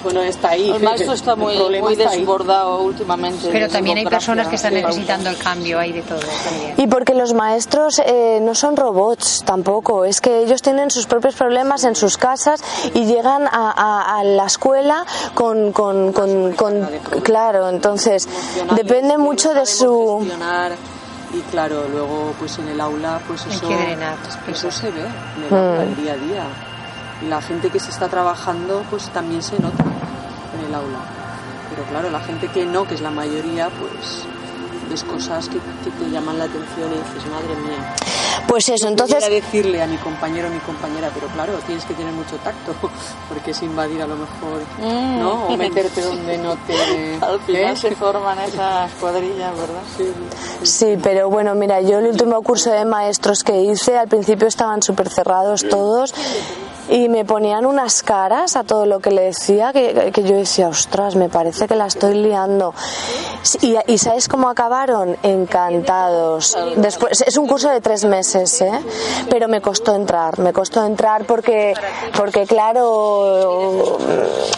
Bueno, 0.02 0.22
está 0.22 0.50
ahí. 0.50 0.70
el 0.70 0.82
maestro 0.82 1.12
está 1.12 1.36
muy, 1.36 1.58
muy 1.82 1.94
desbordado 1.94 2.80
últimamente. 2.80 3.50
Pero 3.52 3.68
también 3.68 3.98
hay 3.98 4.06
personas 4.06 4.48
que 4.48 4.56
están 4.56 4.72
necesitando 4.72 5.28
el 5.28 5.36
cambio, 5.36 5.78
hay 5.78 5.92
de 5.92 6.00
todo 6.00 6.20
también. 6.20 6.74
Y 6.78 6.86
porque 6.86 7.12
los 7.14 7.34
maestros 7.34 8.00
eh, 8.06 8.38
no 8.40 8.54
son 8.54 8.76
robots 8.78 9.42
tampoco, 9.44 10.06
es 10.06 10.22
que 10.22 10.42
ellos 10.42 10.62
tienen 10.62 10.90
sus 10.90 11.04
propios 11.06 11.34
problemas 11.34 11.84
en 11.84 11.94
sus 11.96 12.16
casas 12.16 12.62
y 12.94 13.04
llegan 13.04 13.46
a, 13.46 13.50
a- 13.76 14.18
a 14.20 14.24
la 14.24 14.46
escuela 14.46 15.04
con, 15.34 15.72
con, 15.72 16.14
con, 16.14 16.52
con- 16.54 16.88
Claro, 17.22 17.68
entonces 17.68 18.26
depende 18.74 19.18
mucho 19.18 19.52
de 19.52 19.66
su... 19.66 20.26
Y 21.32 21.40
claro, 21.50 21.86
luego 21.88 22.34
pues 22.38 22.58
en 22.58 22.68
el 22.68 22.80
aula 22.80 23.20
pues 23.26 23.46
Hay 23.46 23.52
eso, 23.52 23.68
que 23.68 23.76
drenar, 23.76 24.16
eso 24.48 24.70
se 24.70 24.90
ve 24.90 25.02
en 25.02 25.44
el, 25.44 25.50
Mm. 25.50 25.54
aula, 25.54 25.82
el 25.84 25.96
día 25.96 26.12
a 26.12 26.16
día. 26.16 26.44
Y 27.22 27.26
la 27.28 27.40
gente 27.40 27.70
que 27.70 27.78
se 27.78 27.90
está 27.90 28.08
trabajando 28.08 28.82
pues 28.90 29.08
también 29.10 29.42
se 29.42 29.58
nota 29.60 29.84
en 29.84 30.66
el 30.66 30.74
aula. 30.74 30.98
Pero 31.70 31.84
claro, 31.84 32.10
la 32.10 32.20
gente 32.20 32.48
que 32.48 32.66
no, 32.66 32.84
que 32.86 32.94
es 32.94 33.00
la 33.00 33.10
mayoría, 33.10 33.68
pues 33.70 34.24
ves 34.90 35.04
cosas 35.04 35.48
que, 35.48 35.58
que 35.58 35.90
te 35.98 36.10
llaman 36.10 36.38
la 36.38 36.44
atención 36.44 36.90
y 36.92 36.98
dices, 36.98 37.30
madre 37.30 37.54
mía. 37.62 37.94
Pues 38.46 38.68
eso, 38.68 38.88
entonces 38.88 39.16
Pudiera 39.16 39.34
decirle 39.34 39.82
a 39.82 39.86
mi 39.86 39.96
compañero 39.98 40.48
o 40.48 40.50
mi 40.50 40.58
compañera, 40.58 41.10
pero 41.14 41.28
claro, 41.28 41.52
tienes 41.66 41.84
que 41.84 41.94
tener 41.94 42.12
mucho 42.12 42.36
tacto, 42.36 42.74
porque 43.28 43.52
es 43.52 43.62
invadir 43.62 44.02
a 44.02 44.06
lo 44.06 44.16
mejor, 44.16 44.62
¿no? 44.80 45.46
O 45.46 45.56
meterte 45.56 46.02
donde 46.02 46.36
no 46.38 46.56
te... 46.66 46.74
Al 47.24 47.40
final 47.40 47.72
¿eh? 47.72 47.76
se 47.76 47.94
forman 47.94 48.38
esas 48.40 48.90
cuadrillas, 48.94 49.56
¿verdad? 49.56 49.82
Sí, 50.62 50.98
pero 51.02 51.30
bueno, 51.30 51.54
mira, 51.54 51.80
yo 51.80 51.98
el 51.98 52.06
último 52.06 52.42
curso 52.42 52.70
de 52.70 52.84
maestros 52.84 53.44
que 53.44 53.62
hice, 53.62 53.96
al 53.96 54.08
principio 54.08 54.48
estaban 54.48 54.82
súper 54.82 55.08
cerrados 55.08 55.68
todos 55.68 56.12
y 56.88 57.08
me 57.08 57.24
ponían 57.24 57.66
unas 57.66 58.02
caras 58.02 58.56
a 58.56 58.64
todo 58.64 58.84
lo 58.84 58.98
que 58.98 59.10
le 59.12 59.22
decía 59.22 59.72
que, 59.72 60.10
que 60.12 60.22
yo 60.24 60.36
decía, 60.36 60.68
ostras, 60.68 61.14
me 61.14 61.28
parece 61.28 61.68
que 61.68 61.76
la 61.76 61.86
estoy 61.86 62.14
liando. 62.14 62.74
Y, 63.62 63.76
y 63.86 63.98
¿sabes 63.98 64.28
cómo 64.28 64.48
acabaron? 64.50 65.16
Encantados. 65.22 66.56
Después, 66.76 67.22
es 67.26 67.36
un 67.36 67.46
curso 67.46 67.70
de 67.70 67.80
tres 67.80 68.04
meses, 68.04 68.60
¿eh? 68.60 68.70
Pero 69.30 69.48
me 69.48 69.60
costó 69.60 69.94
entrar, 69.94 70.38
me 70.38 70.52
costó 70.52 70.84
entrar 70.84 71.24
porque, 71.24 71.74
porque 72.16 72.46
claro, 72.46 73.98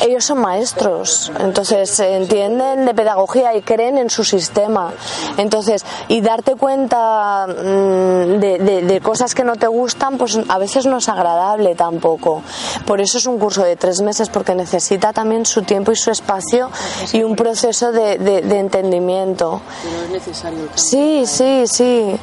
ellos 0.00 0.24
son 0.24 0.38
maestros, 0.38 1.30
entonces 1.38 1.98
entienden 2.00 2.84
de 2.84 2.94
pedagogía 2.94 3.54
y 3.54 3.62
creen 3.62 3.98
en 3.98 4.10
su 4.10 4.24
sistema. 4.24 4.92
Entonces, 5.36 5.84
y 6.08 6.20
darte 6.20 6.56
cuenta 6.56 7.46
mm, 7.46 8.38
de, 8.40 8.82
de- 8.86 9.00
cosas 9.02 9.34
que 9.34 9.42
no 9.44 9.56
te 9.56 9.66
gustan, 9.66 10.16
pues 10.18 10.38
a 10.48 10.58
veces 10.58 10.86
no 10.86 10.98
es 10.98 11.08
agradable 11.08 11.74
tampoco. 11.74 12.42
Por 12.86 13.00
eso 13.00 13.18
es 13.18 13.26
un 13.26 13.38
curso 13.38 13.62
de 13.64 13.74
tres 13.76 14.00
meses, 14.00 14.28
porque 14.28 14.54
necesita 14.54 15.12
también 15.12 15.44
su 15.46 15.62
tiempo 15.62 15.90
y 15.92 15.96
su 15.96 16.10
espacio 16.10 16.70
y 17.12 17.22
un 17.24 17.34
proceso 17.36 17.90
de, 17.92 18.18
de- 18.18 18.42
de 18.42 18.58
entendimiento. 18.72 19.60
Pero 19.82 20.02
es 20.04 20.10
necesario 20.10 20.60
el 20.60 20.66
cambio. 20.66 20.82
Sí, 20.82 21.24
sí, 21.26 21.66
sí. 21.66 22.16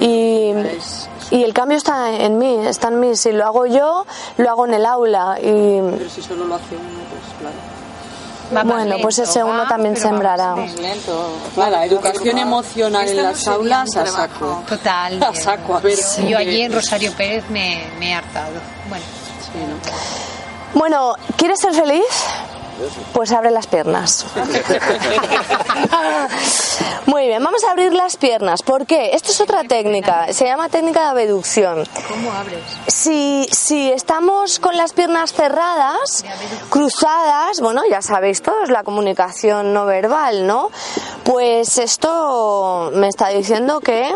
Y, 0.00 0.52
y 1.30 1.42
el 1.44 1.54
cambio 1.54 1.78
está 1.78 2.10
en 2.10 2.38
mí, 2.38 2.66
está 2.66 2.88
en 2.88 3.00
mí. 3.00 3.16
Si 3.16 3.32
lo 3.32 3.44
hago 3.44 3.66
yo, 3.66 4.04
lo 4.36 4.50
hago 4.50 4.66
en 4.66 4.74
el 4.74 4.86
aula. 4.86 5.38
Y 5.40 5.80
Pero 5.80 6.10
si 6.10 6.22
solo 6.22 6.44
lo 6.44 6.54
hace 6.56 6.76
uno, 6.76 7.00
pues 7.10 7.22
claro. 7.38 7.56
Bueno, 8.52 8.96
pues 9.00 9.16
lento, 9.16 9.30
ese 9.30 9.44
uno 9.44 9.62
va, 9.62 9.68
también 9.68 9.96
sembrará. 9.96 10.56
Nada, 11.56 11.84
educación 11.84 12.36
emocional 12.36 13.08
en 13.08 13.16
no 13.16 13.22
las 13.22 13.46
aulas 13.46 13.96
a 13.96 14.06
saco. 14.06 14.62
Total. 14.68 15.22
A 15.22 15.34
saco, 15.34 15.76
a 15.76 15.80
ver. 15.80 15.96
Yo, 15.96 16.28
yo 16.30 16.38
allí 16.38 16.62
en 16.62 16.72
Rosario 16.72 17.12
Pérez 17.12 17.44
me, 17.48 17.84
me 18.00 18.10
he 18.10 18.14
hartado. 18.14 18.54
Bueno, 18.88 19.04
Sí, 19.40 19.58
¿no? 19.58 20.78
Bueno, 20.80 21.14
¿quieres 21.36 21.60
ser 21.60 21.74
feliz? 21.74 22.04
Pues 23.12 23.32
abre 23.32 23.50
las 23.50 23.66
piernas. 23.66 24.26
Muy 27.06 27.26
bien, 27.26 27.42
vamos 27.42 27.64
a 27.64 27.72
abrir 27.72 27.92
las 27.92 28.16
piernas. 28.16 28.62
¿Por 28.62 28.86
qué? 28.86 29.10
Esto 29.14 29.32
es 29.32 29.40
otra 29.40 29.64
técnica, 29.64 30.32
se 30.32 30.44
llama 30.44 30.68
técnica 30.68 31.12
de 31.14 31.22
abducción. 31.22 31.86
¿cómo 32.08 32.32
abres? 32.32 32.62
Si, 32.86 33.48
si 33.50 33.90
estamos 33.90 34.58
con 34.58 34.76
las 34.76 34.92
piernas 34.92 35.32
cerradas, 35.32 36.24
cruzadas, 36.68 37.60
bueno, 37.60 37.82
ya 37.90 38.02
sabéis 38.02 38.42
todos, 38.42 38.70
la 38.70 38.84
comunicación 38.84 39.72
no 39.72 39.86
verbal, 39.86 40.46
¿no? 40.46 40.70
Pues 41.24 41.78
esto 41.78 42.90
me 42.94 43.08
está 43.08 43.28
diciendo 43.28 43.80
que, 43.80 44.14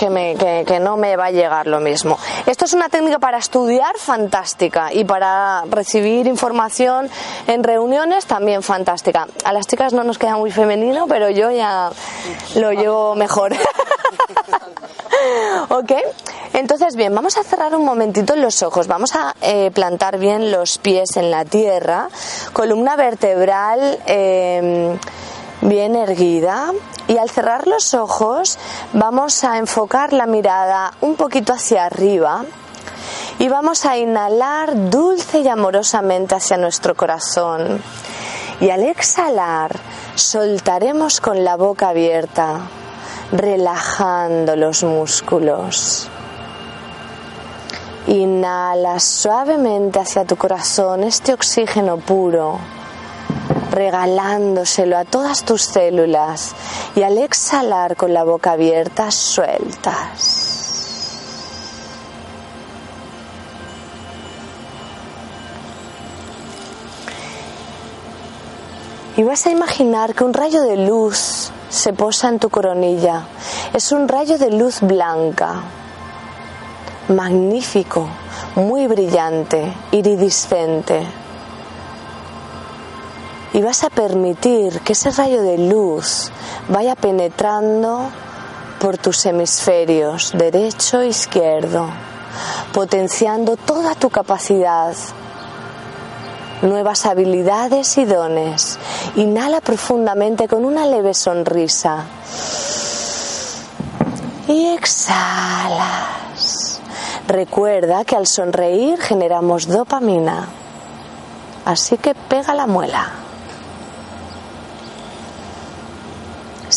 que, 0.00 0.08
me- 0.08 0.34
que- 0.34 0.64
que 0.66 0.80
no 0.80 0.96
me 0.96 1.14
va 1.16 1.26
a 1.26 1.30
llegar 1.30 1.66
lo 1.66 1.78
mismo. 1.78 2.16
Esto 2.46 2.64
es 2.64 2.72
una 2.72 2.88
técnica 2.88 3.18
para 3.18 3.36
estudiar 3.36 3.98
fantástica 3.98 4.90
y 4.94 5.04
para 5.04 5.64
recibir 5.68 6.26
información 6.26 7.10
en 7.46 7.62
reuniones 7.62 8.24
también 8.24 8.62
fantástica. 8.62 9.26
A 9.44 9.52
las 9.52 9.66
chicas 9.66 9.92
no 9.92 10.02
nos 10.02 10.16
queda 10.16 10.38
muy 10.38 10.50
femenino, 10.50 11.04
pero 11.06 11.28
yo 11.28 11.50
ya 11.50 11.90
lo 12.54 12.72
llevo 12.72 13.14
mejor. 13.14 13.52
¿Ok? 15.68 15.92
Entonces, 16.54 16.96
bien, 16.96 17.14
vamos 17.14 17.36
a 17.36 17.42
cerrar 17.44 17.74
un 17.74 17.84
momentito 17.84 18.34
los 18.36 18.62
ojos. 18.62 18.86
Vamos 18.86 19.14
a 19.14 19.34
eh, 19.42 19.70
plantar 19.72 20.18
bien 20.18 20.50
los 20.50 20.78
pies 20.78 21.16
en 21.16 21.30
la 21.30 21.44
tierra, 21.44 22.08
columna 22.54 22.96
vertebral 22.96 23.98
eh, 24.06 24.96
bien 25.70 25.94
erguida. 25.94 26.72
Y 27.08 27.16
al 27.16 27.30
cerrar 27.30 27.66
los 27.66 27.94
ojos, 27.94 28.58
vamos 28.92 29.44
a 29.44 29.56
enfocar 29.56 30.12
la 30.12 30.26
mirada 30.26 30.92
un 31.00 31.14
poquito 31.14 31.54
hacia 31.54 31.86
arriba. 31.86 32.44
Y 33.38 33.48
vamos 33.48 33.86
a 33.86 33.96
inhalar 33.96 34.90
dulce 34.90 35.38
y 35.38 35.48
amorosamente 35.48 36.34
hacia 36.34 36.58
nuestro 36.58 36.94
corazón. 36.94 37.80
Y 38.60 38.68
al 38.68 38.82
exhalar, 38.82 39.74
soltaremos 40.14 41.20
con 41.22 41.42
la 41.44 41.56
boca 41.56 41.88
abierta, 41.88 42.60
relajando 43.32 44.56
los 44.56 44.82
músculos. 44.82 46.08
Inhala 48.08 48.98
suavemente 48.98 50.00
hacia 50.00 50.24
tu 50.24 50.36
corazón 50.36 51.04
este 51.04 51.32
oxígeno 51.32 51.96
puro, 51.96 52.58
regalándoselo 53.80 54.98
a 54.98 55.06
todas 55.06 55.42
tus 55.42 55.62
células. 55.62 56.54
Y 56.94 57.02
al 57.02 57.16
exhalar 57.16 57.96
con 57.96 58.12
la 58.12 58.24
boca 58.24 58.52
abierta, 58.52 59.10
sueltas. 59.10 60.50
Y 69.16 69.22
vas 69.22 69.46
a 69.46 69.50
imaginar 69.50 70.14
que 70.14 70.24
un 70.24 70.34
rayo 70.34 70.62
de 70.62 70.76
luz 70.76 71.50
se 71.70 71.94
posa 71.94 72.28
en 72.28 72.38
tu 72.38 72.50
coronilla. 72.50 73.22
Es 73.72 73.92
un 73.92 74.08
rayo 74.08 74.36
de 74.36 74.50
luz 74.50 74.80
blanca, 74.82 75.62
magnífico, 77.08 78.08
muy 78.56 78.86
brillante, 78.86 79.72
iridiscente. 79.92 81.29
Y 83.52 83.62
vas 83.62 83.84
a 83.84 83.90
permitir 83.90 84.80
que 84.80 84.92
ese 84.92 85.10
rayo 85.10 85.42
de 85.42 85.58
luz 85.58 86.30
vaya 86.68 86.94
penetrando 86.94 88.08
por 88.80 88.96
tus 88.96 89.26
hemisferios 89.26 90.32
derecho 90.34 91.00
e 91.00 91.08
izquierdo, 91.08 91.88
potenciando 92.72 93.56
toda 93.56 93.94
tu 93.94 94.08
capacidad 94.08 94.94
nuevas 96.62 97.06
habilidades 97.06 97.96
y 97.98 98.04
dones. 98.04 98.78
Inhala 99.16 99.60
profundamente 99.60 100.46
con 100.48 100.64
una 100.64 100.86
leve 100.86 101.14
sonrisa. 101.14 102.04
Y 104.48 104.68
exhalas. 104.68 105.90
Recuerda 107.26 108.04
que 108.04 108.16
al 108.16 108.26
sonreír 108.26 109.00
generamos 109.00 109.68
dopamina. 109.68 110.48
Así 111.64 111.96
que 111.98 112.14
pega 112.14 112.54
la 112.54 112.66
muela. 112.66 113.12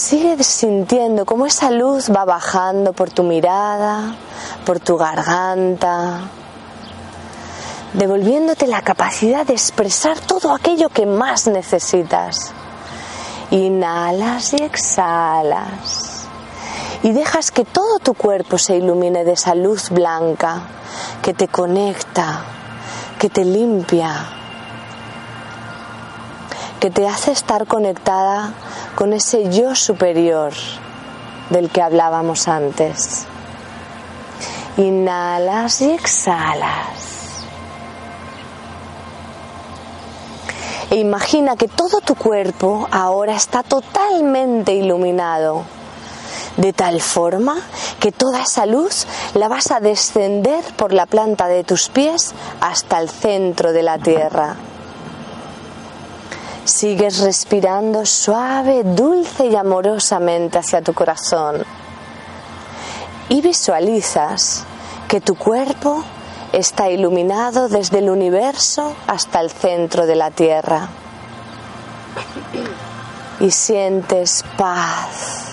Sigue 0.03 0.43
sintiendo 0.43 1.25
cómo 1.25 1.45
esa 1.45 1.71
luz 1.71 2.11
va 2.13 2.25
bajando 2.25 2.91
por 2.91 3.09
tu 3.09 3.23
mirada, 3.23 4.17
por 4.65 4.81
tu 4.81 4.97
garganta, 4.97 6.19
devolviéndote 7.93 8.67
la 8.67 8.81
capacidad 8.81 9.45
de 9.45 9.53
expresar 9.53 10.19
todo 10.19 10.53
aquello 10.53 10.89
que 10.89 11.05
más 11.05 11.47
necesitas. 11.47 12.51
Inhalas 13.51 14.51
y 14.51 14.57
exhalas. 14.57 16.25
Y 17.03 17.13
dejas 17.13 17.51
que 17.51 17.63
todo 17.63 17.99
tu 17.99 18.13
cuerpo 18.13 18.57
se 18.57 18.75
ilumine 18.75 19.23
de 19.23 19.31
esa 19.31 19.55
luz 19.55 19.89
blanca 19.89 20.63
que 21.21 21.33
te 21.33 21.47
conecta, 21.47 22.43
que 23.17 23.29
te 23.29 23.45
limpia, 23.45 24.13
que 26.81 26.91
te 26.91 27.07
hace 27.07 27.31
estar 27.31 27.65
conectada 27.67 28.53
con 29.03 29.11
ese 29.11 29.51
yo 29.51 29.75
superior 29.75 30.53
del 31.49 31.69
que 31.69 31.81
hablábamos 31.81 32.47
antes. 32.47 33.25
Inhalas 34.77 35.81
y 35.81 35.91
exhalas. 35.91 37.43
E 40.89 40.95
imagina 40.95 41.57
que 41.57 41.67
todo 41.67 41.99
tu 41.99 42.15
cuerpo 42.15 42.87
ahora 42.91 43.35
está 43.35 43.61
totalmente 43.61 44.73
iluminado, 44.73 45.63
de 46.55 46.71
tal 46.71 47.01
forma 47.01 47.57
que 47.99 48.13
toda 48.13 48.43
esa 48.43 48.65
luz 48.65 49.05
la 49.33 49.49
vas 49.49 49.71
a 49.71 49.81
descender 49.81 50.63
por 50.77 50.93
la 50.93 51.07
planta 51.07 51.49
de 51.49 51.65
tus 51.65 51.89
pies 51.89 52.33
hasta 52.61 53.01
el 53.01 53.09
centro 53.09 53.73
de 53.73 53.83
la 53.83 53.97
tierra. 53.97 54.55
Sigues 56.65 57.19
respirando 57.19 58.05
suave, 58.05 58.83
dulce 58.83 59.47
y 59.47 59.55
amorosamente 59.55 60.57
hacia 60.57 60.81
tu 60.81 60.93
corazón. 60.93 61.63
Y 63.29 63.41
visualizas 63.41 64.63
que 65.07 65.19
tu 65.19 65.35
cuerpo 65.35 66.03
está 66.53 66.89
iluminado 66.89 67.67
desde 67.67 67.99
el 67.99 68.09
universo 68.09 68.95
hasta 69.07 69.41
el 69.41 69.49
centro 69.51 70.05
de 70.05 70.15
la 70.15 70.31
tierra. 70.31 70.87
Y 73.39 73.51
sientes 73.51 74.45
paz, 74.57 75.47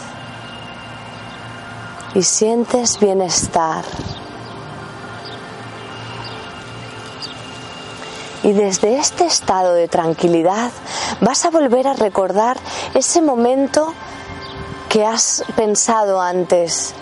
y 2.15 2.23
sientes 2.23 3.01
bienestar. 3.01 3.85
Y 8.43 8.53
desde 8.53 8.99
este 8.99 9.27
estado 9.27 9.75
de 9.75 9.89
tranquilidad 9.89 10.71
vas 11.21 11.45
a 11.45 11.51
volver 11.51 11.87
a 11.87 11.95
recordar 11.95 12.59
ese 12.95 13.21
momento 13.21 13.93
que 14.89 15.05
has 15.05 15.45
pensado 15.57 16.21
antes, 16.21 16.95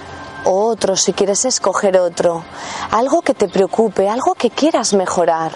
o 0.44 0.66
otro 0.66 0.96
si 0.96 1.12
quieres 1.12 1.44
escoger 1.44 1.98
otro, 1.98 2.44
algo 2.90 3.22
que 3.22 3.34
te 3.34 3.48
preocupe, 3.48 4.08
algo 4.08 4.34
que 4.34 4.50
quieras 4.50 4.94
mejorar. 4.94 5.52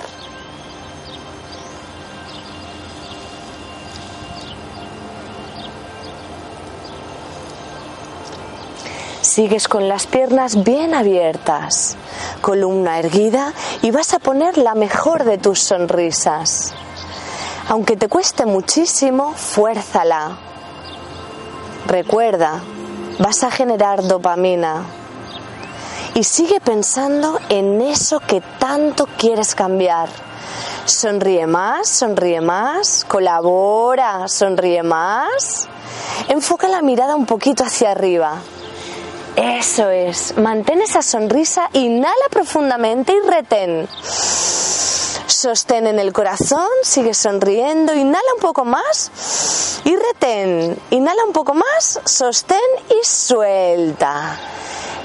Sigues 9.35 9.67
con 9.67 9.89
las 9.89 10.07
piernas 10.07 10.63
bien 10.63 10.93
abiertas, 10.93 11.97
columna 12.43 12.99
erguida 12.99 13.55
y 13.81 13.91
vas 13.91 14.13
a 14.13 14.19
poner 14.19 14.59
la 14.59 14.75
mejor 14.75 15.25
de 15.25 15.39
tus 15.39 15.59
sonrisas. 15.59 16.75
Aunque 17.67 17.97
te 17.97 18.11
cueste 18.11 18.45
muchísimo, 18.45 19.33
fuérzala. 19.33 20.37
Recuerda, 21.87 22.61
vas 23.21 23.43
a 23.43 23.51
generar 23.51 24.07
dopamina. 24.07 24.85
Y 26.13 26.25
sigue 26.25 26.61
pensando 26.61 27.41
en 27.49 27.81
eso 27.81 28.21
que 28.21 28.43
tanto 28.59 29.09
quieres 29.17 29.55
cambiar. 29.55 30.11
Sonríe 30.85 31.47
más, 31.47 31.89
sonríe 31.89 32.43
más, 32.43 33.07
colabora, 33.09 34.29
sonríe 34.29 34.83
más. 34.83 35.69
Enfoca 36.29 36.69
la 36.69 36.83
mirada 36.83 37.17
un 37.17 37.25
poquito 37.25 37.65
hacia 37.65 37.93
arriba. 37.93 38.43
Eso 39.37 39.89
es, 39.89 40.37
mantén 40.37 40.83
esa 40.83 41.01
sonrisa, 41.01 41.71
inhala 41.73 42.29
profundamente 42.31 43.13
y 43.13 43.21
retén. 43.29 43.89
Sostén 45.27 45.87
en 45.87 45.99
el 45.99 46.13
corazón, 46.13 46.69
sigue 46.83 47.15
sonriendo, 47.15 47.95
inhala 47.95 48.35
un 48.37 48.41
poco 48.41 48.65
más 48.65 49.81
y 49.85 49.97
retén. 49.97 50.79
Inhala 50.91 51.25
un 51.25 51.33
poco 51.33 51.55
más, 51.55 52.01
sostén 52.05 52.59
y 52.91 53.07
suelta. 53.07 54.39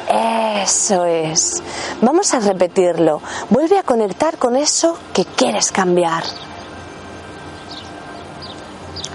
Eso 0.08 1.06
es. 1.06 1.62
Vamos 2.02 2.34
a 2.34 2.40
repetirlo. 2.40 3.22
Vuelve 3.50 3.78
a 3.78 3.84
conectar 3.84 4.38
con 4.38 4.56
eso 4.56 4.98
que 5.14 5.26
quieres 5.26 5.72
cambiar. 5.72 6.24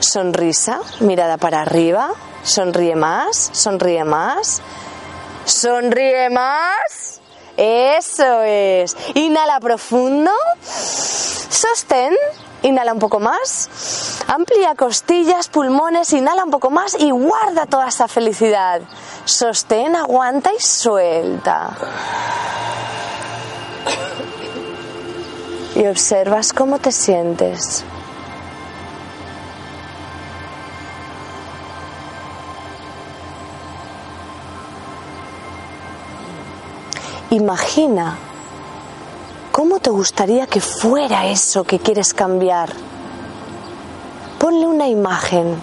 Sonrisa, 0.01 0.81
mirada 1.01 1.37
para 1.37 1.61
arriba. 1.63 2.11
Sonríe 2.43 2.97
más, 2.97 3.51
sonríe 3.53 4.05
más. 4.05 4.61
Sonríe 5.45 6.31
más. 6.31 7.21
Eso 7.57 8.43
es. 8.43 8.97
Inhala 9.15 9.61
profundo. 9.61 10.31
Sostén. 10.63 12.15
Inhala 12.63 12.93
un 12.93 12.99
poco 12.99 13.21
más. 13.21 13.69
Amplía 14.29 14.75
costillas, 14.75 15.49
pulmones. 15.49 16.13
Inhala 16.13 16.45
un 16.45 16.51
poco 16.51 16.71
más 16.71 16.97
y 16.99 17.11
guarda 17.11 17.67
toda 17.67 17.89
esa 17.89 18.09
felicidad. 18.09 18.81
Sostén, 19.25 19.97
aguanta 19.97 20.51
y 20.53 20.61
suelta. 20.61 21.71
Y 25.75 25.87
observas 25.87 26.53
cómo 26.53 26.79
te 26.79 26.93
sientes. 26.93 27.85
Imagina 37.33 38.19
cómo 39.53 39.81
te 39.81 39.89
gustaría 39.89 40.47
que 40.47 40.61
fuera 40.61 41.29
eso 41.29 41.65
que 41.65 41.79
quieres 41.79 42.13
cambiar. 42.13 42.69
Ponle 44.39 44.67
una 44.67 44.87
imagen. 44.87 45.57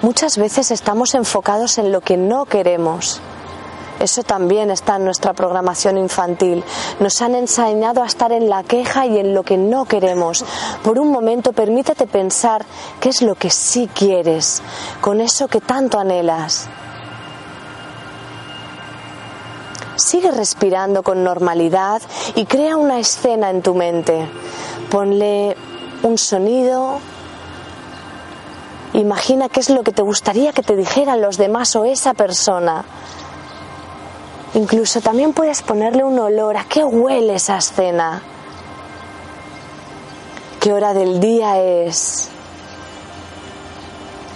Muchas 0.00 0.38
veces 0.38 0.70
estamos 0.70 1.14
enfocados 1.14 1.76
en 1.76 1.92
lo 1.92 2.00
que 2.00 2.16
no 2.16 2.46
queremos. 2.46 3.20
Eso 4.00 4.22
también 4.22 4.70
está 4.70 4.96
en 4.96 5.04
nuestra 5.04 5.34
programación 5.34 5.98
infantil. 5.98 6.64
Nos 7.00 7.20
han 7.20 7.34
enseñado 7.34 8.02
a 8.02 8.06
estar 8.06 8.32
en 8.32 8.48
la 8.48 8.62
queja 8.62 9.04
y 9.04 9.18
en 9.18 9.34
lo 9.34 9.42
que 9.42 9.58
no 9.58 9.84
queremos. 9.84 10.42
Por 10.82 10.98
un 10.98 11.12
momento 11.12 11.52
permítete 11.52 12.06
pensar 12.06 12.64
qué 12.98 13.10
es 13.10 13.20
lo 13.20 13.34
que 13.34 13.50
sí 13.50 13.90
quieres, 13.92 14.62
con 15.02 15.20
eso 15.20 15.48
que 15.48 15.60
tanto 15.60 15.98
anhelas. 15.98 16.66
Sigue 20.14 20.30
respirando 20.30 21.02
con 21.02 21.24
normalidad 21.24 22.00
y 22.36 22.46
crea 22.46 22.76
una 22.76 23.00
escena 23.00 23.50
en 23.50 23.62
tu 23.62 23.74
mente. 23.74 24.28
Ponle 24.88 25.56
un 26.04 26.18
sonido. 26.18 27.00
Imagina 28.92 29.48
qué 29.48 29.58
es 29.58 29.70
lo 29.70 29.82
que 29.82 29.90
te 29.90 30.02
gustaría 30.02 30.52
que 30.52 30.62
te 30.62 30.76
dijeran 30.76 31.20
los 31.20 31.36
demás 31.36 31.74
o 31.74 31.84
esa 31.84 32.14
persona. 32.14 32.84
Incluso 34.54 35.00
también 35.00 35.32
puedes 35.32 35.62
ponerle 35.62 36.04
un 36.04 36.16
olor. 36.16 36.58
¿A 36.58 36.64
qué 36.66 36.84
huele 36.84 37.34
esa 37.34 37.56
escena? 37.56 38.22
¿Qué 40.60 40.72
hora 40.72 40.94
del 40.94 41.18
día 41.18 41.60
es? 41.60 42.28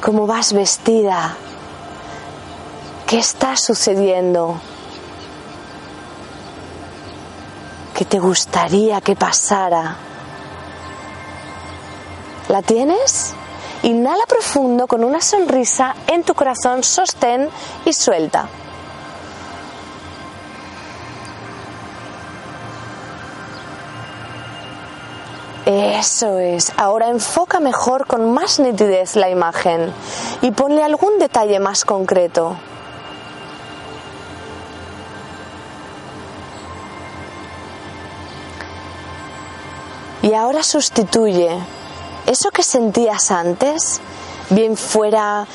¿Cómo 0.03 0.27
vas 0.27 0.53
vestida? 0.53 1.37
¿Qué 3.07 3.21
está 3.21 3.57
sucediendo? 3.57 4.61
¿Qué 7.99 8.05
te 8.05 8.21
gustaría 8.21 9.01
que 9.01 9.17
pasara? 9.17 9.97
¿La 12.47 12.63
tienes? 12.63 13.35
Inhala 13.83 14.25
profundo 14.29 14.87
con 14.87 15.03
una 15.03 15.21
sonrisa 15.21 15.97
en 16.07 16.23
tu 16.23 16.33
corazón, 16.33 16.85
sostén 16.85 17.49
y 17.85 17.93
suelta. 17.93 18.49
Eso 25.67 26.39
es. 26.39 26.73
Ahora 26.77 27.09
enfoca 27.09 27.59
mejor 27.59 28.07
con 28.07 28.33
más 28.33 28.61
nitidez 28.61 29.17
la 29.17 29.29
imagen 29.29 29.93
y 30.41 30.53
ponle 30.53 30.85
algún 30.85 31.19
detalle 31.19 31.59
más 31.59 31.85
concreto. 31.85 32.57
Y 40.29 40.35
ahora 40.35 40.63
sustituye 40.63 41.49
eso 42.27 42.51
que 42.51 42.63
sentías 42.63 43.31
antes, 43.31 43.99
bien 44.51 44.77
fuera 44.77 45.47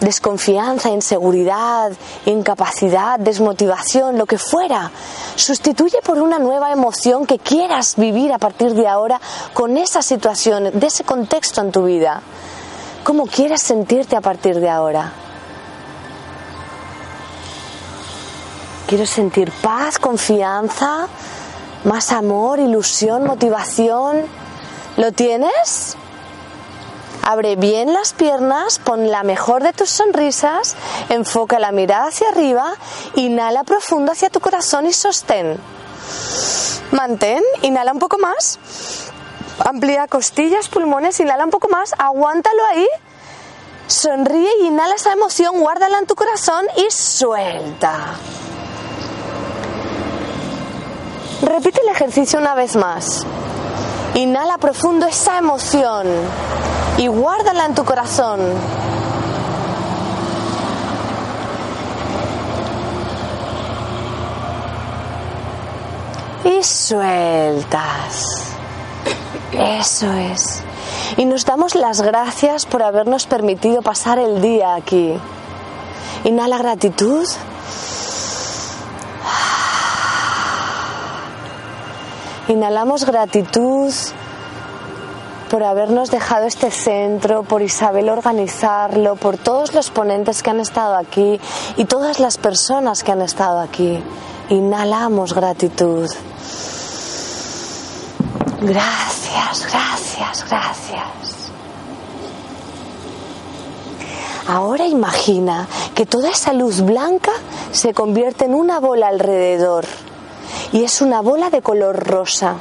desconfianza, 0.00 0.88
inseguridad, 0.88 1.92
incapacidad, 2.24 3.18
desmotivación, 3.18 4.16
lo 4.16 4.24
que 4.24 4.38
fuera. 4.38 4.90
Sustituye 5.36 6.00
por 6.02 6.18
una 6.18 6.38
nueva 6.38 6.72
emoción 6.72 7.26
que 7.26 7.38
quieras 7.38 7.96
vivir 7.96 8.32
a 8.32 8.38
partir 8.38 8.72
de 8.72 8.88
ahora 8.88 9.20
con 9.52 9.76
esa 9.76 10.00
situación, 10.00 10.70
de 10.80 10.86
ese 10.86 11.04
contexto 11.04 11.60
en 11.60 11.70
tu 11.70 11.84
vida. 11.84 12.22
¿Cómo 13.04 13.26
quieres 13.26 13.60
sentirte 13.60 14.16
a 14.16 14.22
partir 14.22 14.58
de 14.60 14.70
ahora? 14.70 15.12
Quiero 18.86 19.04
sentir 19.04 19.52
paz, 19.60 19.98
confianza, 19.98 21.06
más 21.84 22.12
amor, 22.12 22.60
ilusión, 22.60 23.24
motivación. 23.24 24.22
¿Lo 24.96 25.12
tienes? 25.12 25.96
Abre 27.24 27.56
bien 27.56 27.92
las 27.92 28.12
piernas, 28.12 28.80
pon 28.80 29.10
la 29.10 29.22
mejor 29.22 29.62
de 29.62 29.72
tus 29.72 29.90
sonrisas, 29.90 30.74
enfoca 31.08 31.60
la 31.60 31.70
mirada 31.70 32.08
hacia 32.08 32.28
arriba, 32.28 32.74
inhala 33.14 33.62
profundo 33.62 34.10
hacia 34.10 34.28
tu 34.28 34.40
corazón 34.40 34.86
y 34.86 34.92
sostén. 34.92 35.56
Mantén, 36.90 37.42
inhala 37.62 37.92
un 37.92 38.00
poco 38.00 38.18
más. 38.18 38.58
Amplía 39.64 40.08
costillas, 40.08 40.68
pulmones, 40.68 41.20
inhala 41.20 41.44
un 41.44 41.50
poco 41.50 41.68
más, 41.68 41.94
aguántalo 41.96 42.66
ahí. 42.66 42.88
Sonríe 43.86 44.50
y 44.60 44.66
inhala 44.66 44.96
esa 44.96 45.12
emoción, 45.12 45.60
guárdala 45.60 45.98
en 45.98 46.06
tu 46.06 46.16
corazón 46.16 46.66
y 46.76 46.90
suelta. 46.90 48.16
Repite 51.42 51.80
el 51.82 51.88
ejercicio 51.88 52.38
una 52.38 52.54
vez 52.54 52.76
más. 52.76 53.26
Inhala 54.14 54.58
profundo 54.58 55.06
esa 55.06 55.38
emoción 55.38 56.06
y 56.98 57.08
guárdala 57.08 57.66
en 57.66 57.74
tu 57.74 57.84
corazón. 57.84 58.40
Y 66.44 66.62
sueltas. 66.62 68.54
Eso 69.52 70.12
es. 70.12 70.62
Y 71.16 71.24
nos 71.24 71.44
damos 71.44 71.74
las 71.74 72.02
gracias 72.02 72.66
por 72.66 72.84
habernos 72.84 73.26
permitido 73.26 73.82
pasar 73.82 74.20
el 74.20 74.40
día 74.40 74.76
aquí. 74.76 75.14
Inhala 76.22 76.58
gratitud. 76.58 77.26
Inhalamos 82.48 83.06
gratitud 83.06 83.92
por 85.48 85.62
habernos 85.62 86.10
dejado 86.10 86.46
este 86.46 86.72
centro, 86.72 87.44
por 87.44 87.62
Isabel 87.62 88.08
organizarlo, 88.08 89.14
por 89.14 89.36
todos 89.36 89.74
los 89.74 89.90
ponentes 89.90 90.42
que 90.42 90.50
han 90.50 90.58
estado 90.58 90.96
aquí 90.96 91.38
y 91.76 91.84
todas 91.84 92.18
las 92.18 92.38
personas 92.38 93.04
que 93.04 93.12
han 93.12 93.22
estado 93.22 93.60
aquí. 93.60 94.02
Inhalamos 94.48 95.34
gratitud. 95.34 96.10
Gracias, 98.60 99.66
gracias, 99.70 100.44
gracias. 100.48 101.52
Ahora 104.48 104.86
imagina 104.88 105.68
que 105.94 106.06
toda 106.06 106.30
esa 106.30 106.52
luz 106.52 106.80
blanca 106.80 107.32
se 107.70 107.94
convierte 107.94 108.46
en 108.46 108.54
una 108.54 108.80
bola 108.80 109.06
alrededor 109.06 109.84
y 110.72 110.84
es 110.84 111.00
una 111.00 111.20
bola 111.20 111.50
de 111.50 111.62
color 111.62 111.96
rosa. 112.06 112.56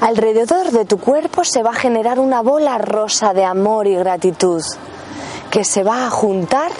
Alrededor 0.00 0.70
de 0.70 0.84
tu 0.84 0.98
cuerpo 0.98 1.44
se 1.44 1.62
va 1.62 1.70
a 1.70 1.74
generar 1.74 2.18
una 2.18 2.42
bola 2.42 2.78
rosa 2.78 3.32
de 3.34 3.44
amor 3.44 3.86
y 3.86 3.94
gratitud 3.94 4.62
que 5.50 5.64
se 5.64 5.82
va 5.82 6.06
a 6.06 6.10
juntar 6.10 6.72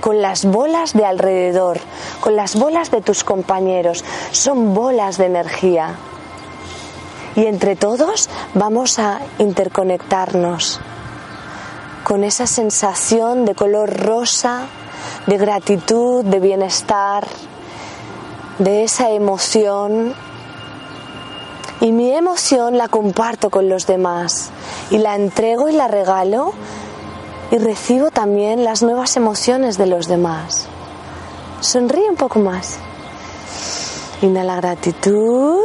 con 0.00 0.22
las 0.22 0.44
bolas 0.44 0.92
de 0.92 1.04
alrededor, 1.04 1.80
con 2.20 2.36
las 2.36 2.54
bolas 2.54 2.90
de 2.90 3.00
tus 3.00 3.24
compañeros. 3.24 4.04
Son 4.30 4.74
bolas 4.74 5.18
de 5.18 5.26
energía. 5.26 5.96
Y 7.34 7.46
entre 7.46 7.74
todos 7.74 8.28
vamos 8.54 8.98
a 8.98 9.20
interconectarnos 9.38 10.80
con 12.04 12.24
esa 12.24 12.46
sensación 12.46 13.44
de 13.44 13.54
color 13.54 13.94
rosa, 13.94 14.66
de 15.26 15.36
gratitud, 15.36 16.24
de 16.24 16.40
bienestar, 16.40 17.26
de 18.58 18.84
esa 18.84 19.10
emoción. 19.10 20.14
Y 21.80 21.92
mi 21.92 22.12
emoción 22.12 22.76
la 22.76 22.88
comparto 22.88 23.50
con 23.50 23.68
los 23.68 23.86
demás 23.86 24.50
y 24.90 24.98
la 24.98 25.14
entrego 25.14 25.68
y 25.68 25.72
la 25.72 25.86
regalo 25.86 26.52
y 27.50 27.58
recibo 27.58 28.10
también 28.10 28.64
las 28.64 28.82
nuevas 28.82 29.16
emociones 29.16 29.78
de 29.78 29.86
los 29.86 30.08
demás. 30.08 30.66
Sonríe 31.60 32.08
un 32.10 32.16
poco 32.16 32.40
más. 32.40 32.78
Inhala 34.22 34.56
gratitud. 34.56 35.60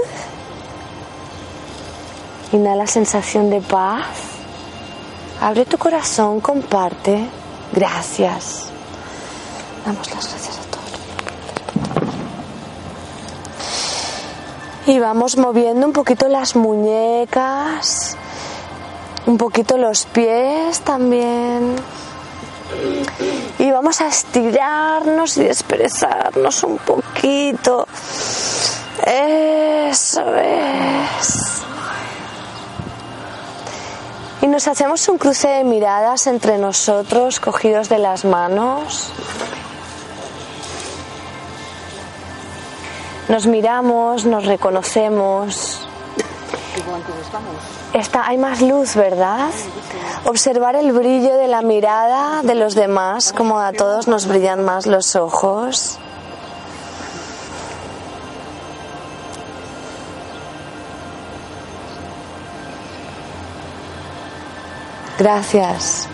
Inhala 2.52 2.86
sensación 2.86 3.50
de 3.50 3.62
paz. 3.62 4.06
Abre 5.42 5.66
tu 5.66 5.78
corazón, 5.78 6.40
comparte. 6.40 7.28
Gracias. 7.74 8.66
Damos 9.86 10.10
las 10.12 10.30
gracias 10.30 10.58
a 10.58 10.62
todos. 10.62 10.84
Y 14.86 15.00
vamos 15.00 15.38
moviendo 15.38 15.88
un 15.88 15.94
poquito 15.94 16.28
las 16.28 16.58
muñecas, 16.58 18.18
un 19.26 19.38
poquito 19.38 19.78
los 19.78 20.06
pies 20.06 20.82
también. 20.82 21.76
Y 23.60 23.72
vamos 23.72 24.02
a 24.02 24.08
estirarnos 24.08 25.38
y 25.38 25.44
desperezarnos 25.46 26.64
un 26.64 26.78
poquito. 26.80 27.88
Eso 29.06 30.36
es. 30.36 31.64
Y 34.42 34.48
nos 34.48 34.68
hacemos 34.68 35.08
un 35.08 35.18
cruce 35.18 35.48
de 35.48 35.64
miradas 35.64 36.28
entre 36.28 36.58
nosotros, 36.58 37.40
cogidos 37.40 37.88
de 37.88 38.00
las 38.00 38.26
manos. 38.26 39.14
Nos 43.34 43.48
miramos, 43.48 44.26
nos 44.26 44.46
reconocemos. 44.46 45.88
Está, 47.92 48.28
hay 48.28 48.38
más 48.38 48.62
luz, 48.62 48.94
¿verdad? 48.96 49.50
Observar 50.26 50.76
el 50.76 50.92
brillo 50.92 51.36
de 51.38 51.48
la 51.48 51.64
mirada 51.64 52.44
de 52.44 52.54
los 52.54 52.76
demás, 52.76 53.34
como 53.34 53.60
a 53.60 53.74
todos 53.74 54.08
nos 54.08 54.28
brillan 54.28 54.64
más 54.64 54.86
los 54.86 55.16
ojos. 55.16 55.98
Gracias. 65.18 66.08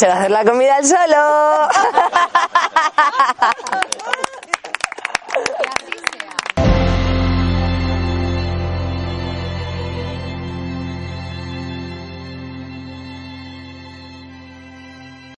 Se 0.00 0.06
va 0.06 0.14
a 0.14 0.16
hacer 0.20 0.30
la 0.30 0.44
comida 0.46 0.76
al 0.76 0.86
solo. 0.86 1.68